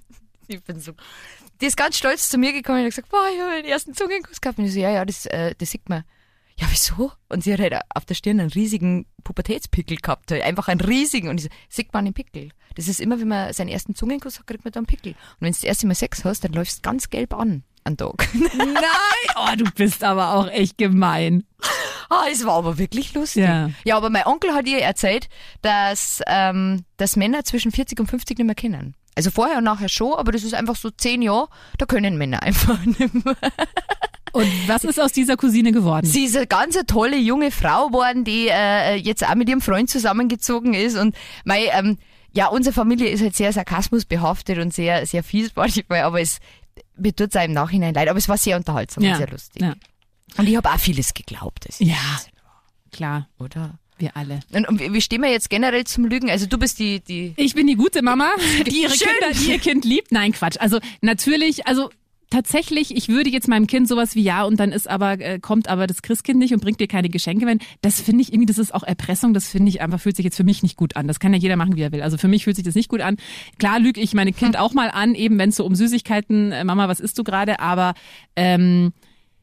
Ich 0.50 0.62
bin 0.62 0.80
so, 0.80 0.92
die 1.60 1.66
ist 1.66 1.76
ganz 1.76 1.98
stolz 1.98 2.30
zu 2.30 2.38
mir 2.38 2.54
gekommen 2.54 2.78
und 2.78 2.84
hat 2.84 2.92
gesagt, 2.92 3.10
boah, 3.10 3.28
ich 3.30 3.38
habe 3.38 3.50
meinen 3.50 3.66
ersten 3.66 3.92
Zungenkuss 3.92 4.40
gehabt. 4.40 4.58
Und 4.58 4.64
ich 4.64 4.72
so, 4.72 4.80
ja, 4.80 4.88
ja, 4.90 5.04
das, 5.04 5.26
äh, 5.26 5.54
das 5.58 5.70
sieht 5.70 5.86
man. 5.90 6.04
Ja, 6.58 6.66
wieso? 6.70 7.12
Und 7.28 7.44
sie 7.44 7.52
hat 7.52 7.60
halt 7.60 7.74
auf 7.94 8.04
der 8.04 8.14
Stirn 8.14 8.40
einen 8.40 8.50
riesigen 8.50 9.06
Pubertätspickel 9.22 9.96
gehabt, 9.98 10.30
halt 10.32 10.42
einfach 10.42 10.68
einen 10.68 10.80
riesigen. 10.80 11.28
Und 11.28 11.38
ich 11.38 11.44
so, 11.44 11.50
sieht 11.68 11.92
man 11.92 12.04
den 12.04 12.14
Pickel. 12.14 12.50
Das 12.74 12.88
ist 12.88 13.00
immer, 13.00 13.20
wenn 13.20 13.28
man 13.28 13.52
seinen 13.52 13.68
ersten 13.68 13.94
Zungenkuss 13.94 14.38
hat, 14.38 14.46
kriegt 14.46 14.64
man 14.64 14.72
da 14.72 14.80
einen 14.80 14.86
Pickel. 14.86 15.12
Und 15.12 15.40
wenn 15.40 15.52
du 15.52 15.56
das 15.56 15.64
erste 15.64 15.86
Mal 15.86 15.94
Sex 15.94 16.24
hast, 16.24 16.42
dann 16.42 16.52
läufst 16.52 16.78
du 16.78 16.82
ganz 16.82 17.10
gelb 17.10 17.32
an, 17.32 17.62
an 17.84 17.96
Tag. 17.96 18.28
Nein! 18.56 18.74
Oh, 19.36 19.56
du 19.56 19.70
bist 19.70 20.02
aber 20.02 20.34
auch 20.34 20.48
echt 20.48 20.78
gemein. 20.78 21.44
Ah, 22.10 22.24
es 22.32 22.44
war 22.44 22.54
aber 22.54 22.78
wirklich 22.78 23.14
lustig. 23.14 23.44
Ja. 23.44 23.70
ja, 23.84 23.96
aber 23.96 24.10
mein 24.10 24.26
Onkel 24.26 24.52
hat 24.52 24.66
ihr 24.66 24.80
erzählt, 24.80 25.28
dass, 25.62 26.22
ähm, 26.26 26.84
dass 26.96 27.16
Männer 27.16 27.44
zwischen 27.44 27.70
40 27.70 28.00
und 28.00 28.06
50 28.06 28.38
nicht 28.38 28.46
mehr 28.46 28.54
kennen. 28.54 28.96
Also 29.14 29.30
vorher 29.30 29.58
und 29.58 29.64
nachher 29.64 29.88
schon, 29.88 30.14
aber 30.14 30.32
das 30.32 30.44
ist 30.44 30.54
einfach 30.54 30.76
so 30.76 30.90
zehn 30.90 31.22
Jahre, 31.22 31.48
da 31.76 31.86
können 31.86 32.16
Männer 32.18 32.42
einfach 32.42 32.84
nicht 32.84 33.14
mehr. 33.24 33.36
Und 34.32 34.46
was 34.66 34.84
ist 34.84 35.00
aus 35.00 35.12
dieser 35.12 35.36
Cousine 35.36 35.72
geworden? 35.72 36.06
Sie 36.06 36.24
ist 36.24 36.36
eine 36.36 36.46
ganz 36.46 36.78
tolle 36.86 37.16
junge 37.16 37.50
Frau 37.50 37.88
geworden, 37.88 38.24
die 38.24 38.48
äh, 38.48 38.96
jetzt 38.96 39.26
auch 39.28 39.34
mit 39.34 39.48
ihrem 39.48 39.60
Freund 39.60 39.90
zusammengezogen 39.90 40.74
ist 40.74 40.96
und 40.96 41.14
mein, 41.44 41.64
ähm, 41.72 41.98
ja, 42.32 42.48
unsere 42.48 42.72
Familie 42.72 43.08
ist 43.08 43.22
halt 43.22 43.34
sehr 43.34 43.52
sarkasmusbehaftet 43.52 44.58
und 44.58 44.72
sehr, 44.72 45.06
sehr 45.06 45.22
fies 45.22 45.52
manchmal, 45.54 46.02
aber 46.02 46.20
es, 46.20 46.38
mir 46.96 47.14
tut's 47.14 47.36
auch 47.36 47.44
im 47.44 47.52
Nachhinein 47.52 47.94
leid, 47.94 48.08
aber 48.08 48.18
es 48.18 48.28
war 48.28 48.38
sehr 48.38 48.56
unterhaltsam 48.56 49.02
und 49.02 49.10
ja. 49.10 49.16
sehr 49.16 49.28
lustig. 49.28 49.62
Ja. 49.62 49.74
Und 50.36 50.46
ich 50.46 50.56
habe 50.56 50.68
auch 50.68 50.78
vieles 50.78 51.14
geglaubt, 51.14 51.66
ja, 51.78 51.96
klar, 52.92 53.28
oder? 53.38 53.78
wir 53.98 54.16
alle. 54.16 54.40
Und, 54.52 54.68
und 54.68 54.80
wie 54.80 54.92
wie 54.92 55.00
stehen 55.00 55.22
wir 55.22 55.30
jetzt 55.30 55.50
generell 55.50 55.84
zum 55.84 56.04
Lügen? 56.04 56.30
Also 56.30 56.46
du 56.46 56.58
bist 56.58 56.78
die, 56.78 57.00
die 57.00 57.34
Ich 57.36 57.54
bin 57.54 57.66
die 57.66 57.74
gute 57.74 58.02
Mama, 58.02 58.30
die 58.66 58.82
ihre 58.82 58.96
Schön. 58.96 59.08
Kinder, 59.08 59.38
die 59.38 59.50
ihr 59.50 59.58
Kind 59.58 59.84
liebt. 59.84 60.12
Nein, 60.12 60.32
Quatsch. 60.32 60.56
Also 60.58 60.78
natürlich, 61.00 61.66
also 61.66 61.90
tatsächlich, 62.30 62.96
ich 62.96 63.08
würde 63.08 63.30
jetzt 63.30 63.48
meinem 63.48 63.66
Kind 63.66 63.88
sowas 63.88 64.14
wie 64.14 64.22
ja 64.22 64.44
und 64.44 64.60
dann 64.60 64.72
ist 64.72 64.88
aber 64.88 65.20
äh, 65.20 65.38
kommt 65.38 65.68
aber 65.68 65.86
das 65.86 66.02
Christkind 66.02 66.38
nicht 66.38 66.52
und 66.52 66.60
bringt 66.60 66.80
dir 66.80 66.88
keine 66.88 67.08
Geschenke, 67.08 67.46
wenn 67.46 67.58
das 67.80 68.00
finde 68.00 68.22
ich 68.22 68.32
irgendwie, 68.32 68.46
das 68.46 68.58
ist 68.58 68.74
auch 68.74 68.82
Erpressung. 68.82 69.34
Das 69.34 69.48
finde 69.48 69.68
ich 69.70 69.80
einfach 69.80 70.00
fühlt 70.00 70.16
sich 70.16 70.24
jetzt 70.24 70.36
für 70.36 70.44
mich 70.44 70.62
nicht 70.62 70.76
gut 70.76 70.96
an. 70.96 71.08
Das 71.08 71.20
kann 71.20 71.32
ja 71.32 71.38
jeder 71.38 71.56
machen, 71.56 71.76
wie 71.76 71.82
er 71.82 71.92
will. 71.92 72.02
Also 72.02 72.18
für 72.18 72.28
mich 72.28 72.44
fühlt 72.44 72.56
sich 72.56 72.64
das 72.64 72.74
nicht 72.74 72.88
gut 72.88 73.00
an. 73.00 73.16
Klar 73.58 73.80
lüge 73.80 74.00
ich 74.00 74.14
meine 74.14 74.32
Kind 74.32 74.56
auch 74.58 74.74
mal 74.74 74.90
an, 74.90 75.14
eben 75.14 75.38
wenn 75.38 75.50
es 75.50 75.56
so 75.56 75.64
um 75.64 75.74
Süßigkeiten, 75.74 76.52
äh, 76.52 76.64
Mama, 76.64 76.88
was 76.88 77.00
isst 77.00 77.18
du 77.18 77.24
gerade? 77.24 77.60
Aber 77.60 77.94
ähm, 78.36 78.92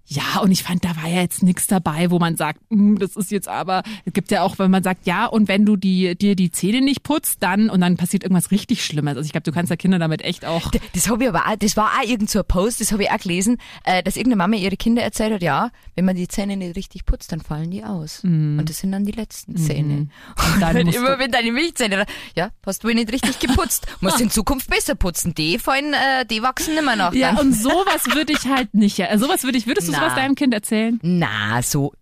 ja, 0.08 0.40
und 0.42 0.52
ich 0.52 0.64
fand, 0.64 0.86
da 0.86 0.96
war 1.02 1.08
ja 1.10 1.22
jetzt 1.22 1.42
nichts 1.42 1.66
dabei, 1.68 2.12
wo 2.12 2.20
man 2.20 2.38
sagt, 2.38 2.60
"Hm, 2.70 3.00
das 3.00 3.16
ist 3.16 3.32
jetzt 3.32 3.48
aber, 3.48 3.82
es 4.06 4.14
gibt 4.14 4.30
ja 4.32 4.44
auch, 4.44 4.60
wenn 4.60 4.70
man 4.70 4.84
sagt, 4.84 5.08
ja, 5.08 5.26
und 5.26 5.48
wenn 5.48 5.66
du 5.66 5.76
die, 5.78 6.16
dir 6.16 6.36
die 6.36 6.52
Zähne 6.52 6.82
nicht 6.82 7.02
putzt, 7.04 7.42
dann, 7.42 7.70
und 7.72 7.82
dann 7.82 7.98
passiert 7.98 8.24
irgendwas 8.24 8.52
richtig 8.52 8.86
Schlimmes. 8.86 9.18
Also 9.18 9.26
ich 9.26 9.32
glaube, 9.32 9.44
du 9.46 9.52
kannst 9.52 9.72
ja 9.72 9.76
Kinder 9.76 9.98
damit 9.98 10.22
echt 10.22 10.46
auch. 10.46 10.70
D- 10.72 10.80
Das 10.94 11.10
habe 11.10 11.24
ich 11.24 11.30
aber 11.30 11.48
auch, 11.48 11.56
das 11.58 11.76
war 11.76 11.92
auch 12.00 12.08
irgend 12.08 12.30
so 12.30 12.40
ein 12.40 12.46
Post, 12.48 12.82
das 12.82 12.92
habe 12.92 13.04
ich 13.04 13.12
auch 13.12 13.18
gelesen, 13.18 13.58
äh, 13.84 14.04
dass 14.04 14.16
irgendeine 14.16 14.38
Mama 14.44 14.58
ihre 14.58 14.78
Kinder 14.78 15.02
erzählt 15.02 15.34
hat, 15.34 15.42
ja, 15.42 15.72
wenn 15.96 16.06
man 16.06 16.16
die 16.16 16.28
Zähne 16.28 16.56
nicht 16.56 16.76
richtig 16.76 17.06
putzt, 17.06 17.32
dann 17.32 17.42
fallen 17.42 17.72
die 17.72 17.84
aus. 17.84 18.20
Und 18.24 18.66
das 18.66 18.78
sind 18.80 18.92
dann 18.92 19.06
die 19.06 19.12
letzten 19.12 19.58
Zähne. 19.58 19.94
Mhm. 19.94 20.10
Und 20.56 20.62
dann 20.62 20.86
musst 20.86 20.98
immer 20.98 21.18
wenn 21.18 21.32
deine 21.32 21.52
Milchzähne, 21.52 22.06
ja, 22.36 22.50
hast 22.66 22.84
du 22.84 22.88
nicht 22.90 23.12
richtig 23.12 23.40
geputzt, 23.40 23.88
musst 24.02 24.22
in 24.22 24.30
Zukunft 24.30 24.70
besser 24.70 24.94
putzen. 24.96 25.34
Die 25.34 25.58
fallen, 25.58 25.94
äh, 25.94 26.26
die 26.26 26.44
wachsen 26.44 26.78
immer 26.78 26.96
noch. 26.96 27.14
ja, 27.14 27.32
dann. 27.34 27.48
und 27.48 27.54
sowas 27.54 28.06
würde 28.14 28.34
ich 28.34 28.46
halt 28.46 28.74
nicht, 28.76 28.98
ja, 29.00 29.18
sowas 29.18 29.44
würde 29.44 29.58
ich, 29.58 29.66
würdest 29.66 29.88
du 29.88 29.95
Na. 29.96 30.02
sowas 30.02 30.16
deinem 30.16 30.36
Kind 30.36 30.54
erzählen? 30.54 31.00
Na, 31.02 31.62
so, 31.62 31.94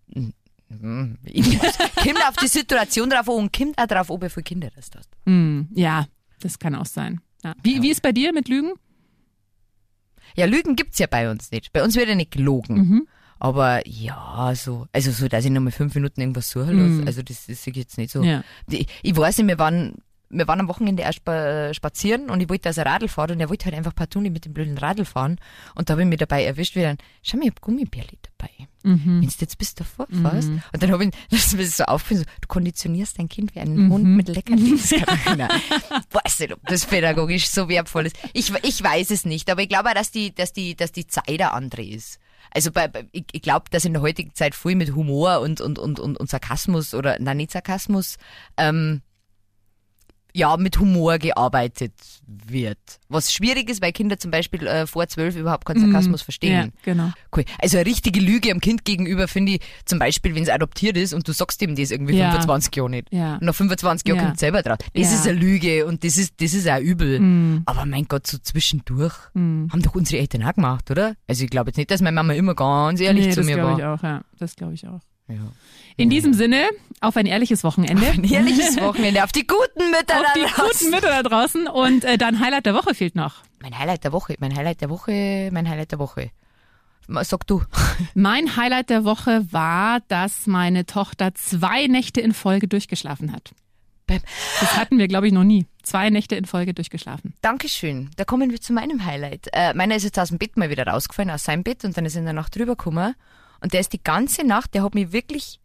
mm, 0.70 1.14
ich 1.24 1.46
muss- 1.62 1.78
kommt 1.96 2.28
auf 2.28 2.36
die 2.42 2.48
Situation 2.48 3.10
drauf 3.10 3.28
an 3.30 3.36
und 3.36 3.54
kommt 3.58 3.78
auch 3.78 3.88
drauf 3.88 4.12
an, 4.12 4.22
wie 4.22 4.30
viele 4.30 4.44
Kinder 4.44 4.70
das 4.76 4.90
hast. 4.96 5.10
Hm, 5.26 5.68
ja, 5.76 6.06
das 6.42 6.60
kann 6.60 6.76
auch 6.76 6.86
sein. 6.86 7.22
Ja. 7.44 7.54
Wie, 7.64 7.82
wie 7.82 7.90
ist 7.90 8.02
bei 8.02 8.12
dir 8.12 8.34
mit 8.34 8.48
Lügen? 8.48 8.74
Ja, 10.36 10.46
Lügen 10.46 10.76
gibt's 10.76 11.00
ja 11.00 11.08
bei 11.08 11.30
uns 11.30 11.52
nicht. 11.52 11.72
Bei 11.74 11.84
uns 11.84 11.96
wird 11.96 12.08
ja 12.10 12.16
nicht 12.16 12.32
gelogen. 12.32 12.76
Mhm. 12.76 13.08
Aber 13.40 13.86
ja, 13.88 14.54
so, 14.56 14.88
also 14.94 15.12
so, 15.12 15.28
dass 15.28 15.44
ich 15.44 15.52
noch 15.52 15.60
mal 15.62 15.72
fünf 15.72 15.94
Minuten 15.96 16.22
irgendwas 16.22 16.50
suchen 16.50 16.80
lasse, 16.98 17.06
also 17.06 17.22
das, 17.22 17.46
das 17.48 17.68
ich 17.68 17.76
jetzt 17.76 17.98
nicht 17.98 18.12
so. 18.12 18.24
Ja. 18.24 18.42
Ich, 18.70 18.88
ich 19.02 19.16
weiß 19.18 19.38
nicht, 19.40 19.48
wir 19.48 19.60
waren, 19.60 19.96
wir 20.34 20.48
waren 20.48 20.60
am 20.60 20.68
Wochenende 20.68 21.04
erst 21.04 21.20
spa 21.20 21.74
spazieren 21.74 22.30
und 22.30 22.42
ich 22.42 22.50
wollte 22.50 22.70
also 22.70 22.82
Radl 22.82 23.08
fahren 23.08 23.32
und 23.32 23.40
er 23.40 23.50
wollte 23.50 23.66
halt 23.66 23.76
einfach 23.76 23.96
partout 23.96 24.22
nicht 24.22 24.34
mit 24.34 24.46
dem 24.46 24.54
blöden 24.54 24.78
Radl 24.78 25.06
fahren. 25.06 25.40
Und 25.76 25.90
da 25.90 25.94
habe 25.94 26.04
ich 26.04 26.08
mich 26.08 26.20
dabei 26.20 26.44
erwischt, 26.44 26.76
wie 26.76 26.82
dann, 26.82 26.98
schau 27.22 27.38
mal, 27.38 27.44
ich 27.44 27.52
hab 27.52 27.62
Gummibärli 27.62 28.18
dabei. 28.38 28.68
Mhm. 28.84 29.22
Wenn 29.22 29.28
du 29.28 29.36
jetzt 29.40 29.58
bis 29.58 29.76
davor 29.76 30.08
fährst. 30.10 30.50
Und 30.50 30.84
dann 30.84 30.92
habe 30.92 31.06
ich, 31.06 31.12
das 31.30 31.48
ist 31.48 31.56
mir 31.56 31.66
so 31.66 31.86
aufgefallen, 31.86 32.22
so, 32.22 32.26
du 32.42 32.48
konditionierst 32.48 33.18
dein 33.18 33.30
Kind 33.30 33.56
wie 33.56 33.60
einen 33.60 33.90
Hund 33.90 34.06
mit 34.06 34.28
Leckerlis, 34.28 34.92
weiß 34.92 36.40
nicht, 36.40 36.54
ob 36.54 36.60
das 36.68 36.86
pädagogisch 36.86 37.48
so 37.48 37.70
wertvoll 37.70 38.08
ist. 38.08 38.18
Ich, 38.34 38.52
ich 38.64 38.84
weiß 38.84 39.12
es 39.12 39.26
nicht, 39.26 39.50
aber 39.50 39.62
ich 39.62 39.70
glaube 39.70 39.90
auch, 39.90 39.94
dass 39.94 40.12
die, 40.12 40.36
dass 40.36 40.52
die, 40.52 40.76
dass 40.76 40.92
die 40.92 41.08
Zeit 41.08 41.30
eine 41.30 41.54
andere 41.54 41.84
ist. 41.84 42.20
Also 42.52 42.72
bei, 42.72 42.90
ich, 43.12 43.26
ich 43.32 43.42
glaube, 43.42 43.66
dass 43.72 43.86
in 43.86 43.94
der 43.94 44.02
heutigen 44.02 44.34
Zeit 44.36 44.54
viel 44.54 44.76
mit 44.76 44.94
Humor 44.94 45.40
und, 45.40 45.62
und, 45.62 45.80
und, 45.80 46.00
und, 46.00 46.20
und 46.20 46.30
Sarkasmus 46.30 46.94
oder, 46.94 47.18
nein, 47.20 47.38
nicht 47.38 47.52
Sarkasmus, 47.52 48.18
ähm, 48.58 49.02
ja, 50.36 50.58
mit 50.58 50.80
Humor 50.80 51.20
gearbeitet 51.20 51.94
wird. 52.26 52.80
Was 53.10 53.32
schwierig 53.32 53.70
ist, 53.70 53.82
weil 53.84 53.92
Kinder 53.92 54.18
zum 54.18 54.32
Beispiel 54.32 54.66
äh, 54.66 54.88
vor 54.88 55.08
zwölf 55.08 55.36
überhaupt 55.36 55.66
keinen 55.66 55.82
Sarkasmus 55.82 56.22
Ja, 56.22 56.24
verstehen. 56.26 56.72
genau. 56.84 57.12
Cool. 57.36 57.44
Also 57.62 57.78
eine 57.78 57.86
richtige 57.86 58.20
Lüge 58.20 58.52
am 58.52 58.60
Kind 58.60 58.84
gegenüber 58.86 59.28
finde 59.28 59.54
ich, 59.54 59.62
zum 59.86 60.00
Beispiel, 60.00 60.34
wenn 60.34 60.42
es 60.44 60.50
adoptiert 60.50 60.98
ist 60.98 61.14
und 61.14 61.28
du 61.28 61.34
sagst 61.34 61.62
ihm 61.62 61.76
das 61.76 61.92
irgendwie 61.92 62.18
Ja. 62.18 62.32
25 62.32 62.76
Jahre 62.76 62.90
nicht. 62.90 63.08
Ja. 63.14 63.36
Und 63.36 63.44
nach 63.44 63.54
25 63.54 64.08
Jahren 64.08 64.18
Ja. 64.18 64.24
kommt 64.24 64.36
es 64.36 64.40
selber 64.40 64.62
drauf. 64.64 64.78
Das 64.94 65.12
Ja. 65.12 65.16
ist 65.20 65.28
eine 65.28 65.38
Lüge 65.38 65.86
und 65.86 66.04
das 66.04 66.18
ist, 66.18 66.34
das 66.42 66.54
ist 66.56 66.68
auch 66.68 66.80
übel. 66.80 67.20
Mhm. 67.20 67.62
Aber 67.68 67.86
mein 67.86 68.06
Gott, 68.08 68.26
so 68.26 68.38
zwischendurch 68.40 69.14
haben 69.36 69.82
doch 69.84 69.94
unsere 69.96 70.20
Eltern 70.20 70.44
auch 70.44 70.54
gemacht, 70.56 70.90
oder? 70.90 71.16
Also 71.28 71.44
ich 71.44 71.50
glaube 71.52 71.70
jetzt 71.70 71.78
nicht, 71.78 71.92
dass 71.92 72.02
meine 72.02 72.16
Mama 72.16 72.34
immer 72.34 72.56
ganz 72.56 73.00
ehrlich 73.02 73.26
nee, 73.28 73.32
zu 73.34 73.42
das 73.42 73.46
mir 73.46 73.56
glaube 73.56 73.72
war. 73.74 73.78
ich 73.80 73.86
auch, 73.86 74.04
ja. 74.04 74.22
Das 74.40 74.56
glaube 74.56 74.74
ich 74.74 74.88
auch. 74.88 75.00
Ja. 75.28 75.36
In 75.98 76.10
diesem 76.10 76.34
Sinne, 76.34 76.70
auf 77.02 77.18
ein 77.18 77.26
ehrliches 77.26 77.64
Wochenende. 77.64 78.08
Ein 78.08 78.24
ehrliches 78.24 78.80
Wochenende 78.80 79.24
auf 79.24 79.32
die 79.32 79.46
guten 79.46 79.92
Mütter 79.92 80.20
auf 80.20 80.26
da 80.26 80.34
die 80.36 80.42
draußen. 80.42 80.68
guten 80.68 80.90
Mütter 80.92 81.10
da 81.10 81.24
draußen. 81.24 81.68
Und 81.68 82.04
äh, 82.04 82.18
dein 82.18 82.40
Highlight 82.40 82.66
der 82.66 82.74
Woche 82.74 82.96
fehlt 82.96 83.16
noch. 83.16 83.44
Mein 83.62 83.78
Highlight 83.78 84.04
der 84.04 84.12
Woche, 84.12 84.36
mein 84.40 84.56
Highlight 84.56 84.82
der 84.82 84.90
Woche, 84.90 85.50
mein 85.52 85.70
Highlight 85.70 85.92
der 85.92 86.00
Woche. 86.00 86.32
Sag 87.08 87.46
du. 87.48 87.62
Mein 88.14 88.56
Highlight 88.56 88.90
der 88.90 89.04
Woche 89.04 89.46
war, 89.52 90.00
dass 90.08 90.48
meine 90.48 90.86
Tochter 90.86 91.36
zwei 91.36 91.88
Nächte 91.88 92.22
in 92.22 92.34
Folge 92.34 92.70
durchgeschlafen 92.70 93.34
hat. 93.34 93.52
Das 94.08 94.78
hatten 94.78 94.98
wir, 94.98 95.10
glaube 95.10 95.28
ich, 95.28 95.34
noch 95.34 95.44
nie. 95.44 95.66
Zwei 95.82 96.10
Nächte 96.10 96.36
in 96.36 96.46
Folge 96.46 96.74
durchgeschlafen. 96.74 97.34
Dankeschön. 97.42 98.10
Da 98.16 98.24
kommen 98.24 98.52
wir 98.52 98.62
zu 98.62 98.72
meinem 98.72 99.06
Highlight. 99.06 99.50
Äh, 99.52 99.74
meiner 99.74 99.98
ist 99.98 100.04
jetzt 100.04 100.18
aus 100.18 100.30
dem 100.30 100.38
Bett 100.38 100.56
mal 100.56 100.70
wieder 100.70 100.88
rausgefallen, 100.88 101.30
aus 101.30 101.44
seinem 101.44 101.64
Bett, 101.64 101.84
und 101.84 101.98
dann 101.98 102.06
ist 102.06 102.16
er 102.16 102.20
in 102.20 102.26
der 102.26 102.34
Nacht 102.34 102.56
drüber 102.56 102.78
gekommen. 102.78 103.16
Und 103.60 103.74
der 103.74 103.82
ist 103.82 103.92
die 103.92 104.02
ganze 104.02 104.46
Nacht, 104.46 104.74
der 104.74 104.84
hat 104.84 104.96
mich 104.96 105.12
wirklich 105.12 105.60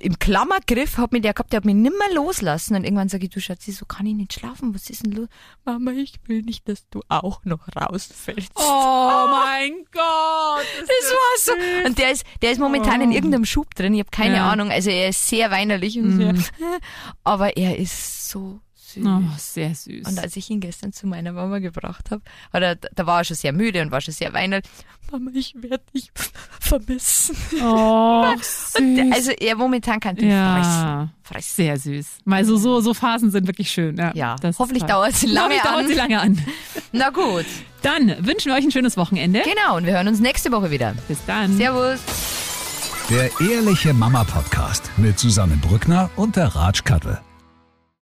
im 0.00 0.18
Klammergriff, 0.18 0.96
hat 0.96 1.12
mich 1.12 1.22
der 1.22 1.34
gehabt, 1.34 1.52
der 1.52 1.58
hat 1.58 1.64
mich 1.64 1.74
nimmer 1.74 2.10
loslassen. 2.14 2.74
Und 2.76 2.84
irgendwann 2.84 3.08
sage 3.08 3.24
ich, 3.24 3.30
du 3.30 3.40
Schatzi, 3.40 3.72
so 3.72 3.84
kann 3.84 4.06
ich 4.06 4.14
nicht 4.14 4.32
schlafen. 4.32 4.74
Was 4.74 4.88
ist 4.88 5.04
denn 5.04 5.12
los? 5.12 5.28
Mama, 5.64 5.90
ich 5.92 6.14
will 6.26 6.42
nicht, 6.42 6.68
dass 6.68 6.88
du 6.88 7.02
auch 7.08 7.44
noch 7.44 7.66
rausfällst. 7.76 8.52
Oh 8.54 9.26
mein 9.30 9.84
Gott. 9.92 10.66
Das 10.80 11.12
war 11.12 11.38
so. 11.38 11.86
Und 11.86 11.98
der 11.98 12.12
ist, 12.12 12.24
der 12.40 12.52
ist 12.52 12.58
momentan 12.58 13.00
in 13.02 13.12
irgendeinem 13.12 13.44
Schub 13.44 13.74
drin. 13.74 13.92
Ich 13.94 14.00
habe 14.00 14.10
keine 14.10 14.36
Ja. 14.36 14.50
Ahnung. 14.50 14.70
Also 14.70 14.90
er 14.90 15.10
ist 15.10 15.26
sehr 15.26 15.50
weinerlich 15.50 15.98
und 15.98 16.16
sehr, 16.16 16.34
aber 17.24 17.56
er 17.56 17.78
ist 17.78 18.30
so 18.30 18.60
süß. 18.94 19.04
Oh, 19.06 19.20
sehr 19.38 19.74
süß. 19.74 20.06
Und 20.08 20.18
als 20.18 20.36
ich 20.36 20.48
ihn 20.50 20.60
gestern 20.60 20.92
zu 20.92 21.06
meiner 21.06 21.32
Mama 21.32 21.58
gebracht 21.58 22.10
habe, 22.10 22.22
er, 22.52 22.76
da 22.76 23.06
war 23.06 23.18
er 23.20 23.24
schon 23.24 23.36
sehr 23.36 23.52
müde 23.52 23.82
und 23.82 23.90
war 23.90 24.00
schon 24.00 24.14
sehr 24.14 24.32
weinerlich. 24.32 24.68
Mama, 25.10 25.30
ich 25.34 25.54
werde 25.60 25.84
dich 25.94 26.10
vermissen. 26.60 27.36
oh, 27.62 28.24
Und 28.32 28.44
süß. 28.44 28.72
der, 28.78 29.12
also 29.12 29.30
er 29.32 29.56
momentan 29.56 30.00
kann 30.00 30.16
ihn 30.16 30.30
ja, 30.30 30.54
fressen. 30.62 31.10
fressen. 31.22 31.54
sehr 31.56 31.78
süß. 31.78 32.06
Mal 32.24 32.44
so, 32.44 32.56
so, 32.56 32.80
so 32.80 32.94
Phasen 32.94 33.30
sind 33.30 33.46
wirklich 33.46 33.70
schön. 33.70 33.96
Ja, 33.96 34.12
Ja, 34.14 34.36
hoffentlich 34.58 34.84
dauert 34.84 35.14
sie 35.14 35.26
lange 35.26 35.56
Hoffentlich 35.56 35.62
dauert 35.62 35.78
an. 35.84 35.88
sie 35.88 35.94
lange 35.94 36.20
an. 36.20 36.38
Na 36.92 37.10
gut. 37.10 37.44
Dann 37.82 38.08
wünschen 38.26 38.50
wir 38.50 38.54
euch 38.56 38.64
ein 38.64 38.70
schönes 38.70 38.96
Wochenende. 38.96 39.42
Genau, 39.42 39.76
und 39.76 39.84
wir 39.86 39.92
hören 39.92 40.08
uns 40.08 40.20
nächste 40.20 40.50
Woche 40.52 40.70
wieder. 40.70 40.94
Bis 41.08 41.18
dann. 41.26 41.56
Servus. 41.56 41.98
Der 43.10 43.28
Ehrliche 43.40 43.92
Mama 43.92 44.24
Podcast 44.24 44.90
mit 44.96 45.18
Susanne 45.18 45.56
Brückner 45.56 46.08
und 46.16 46.36
der 46.36 46.46
Ratsch 46.54 46.84
Kattel. 46.84 47.20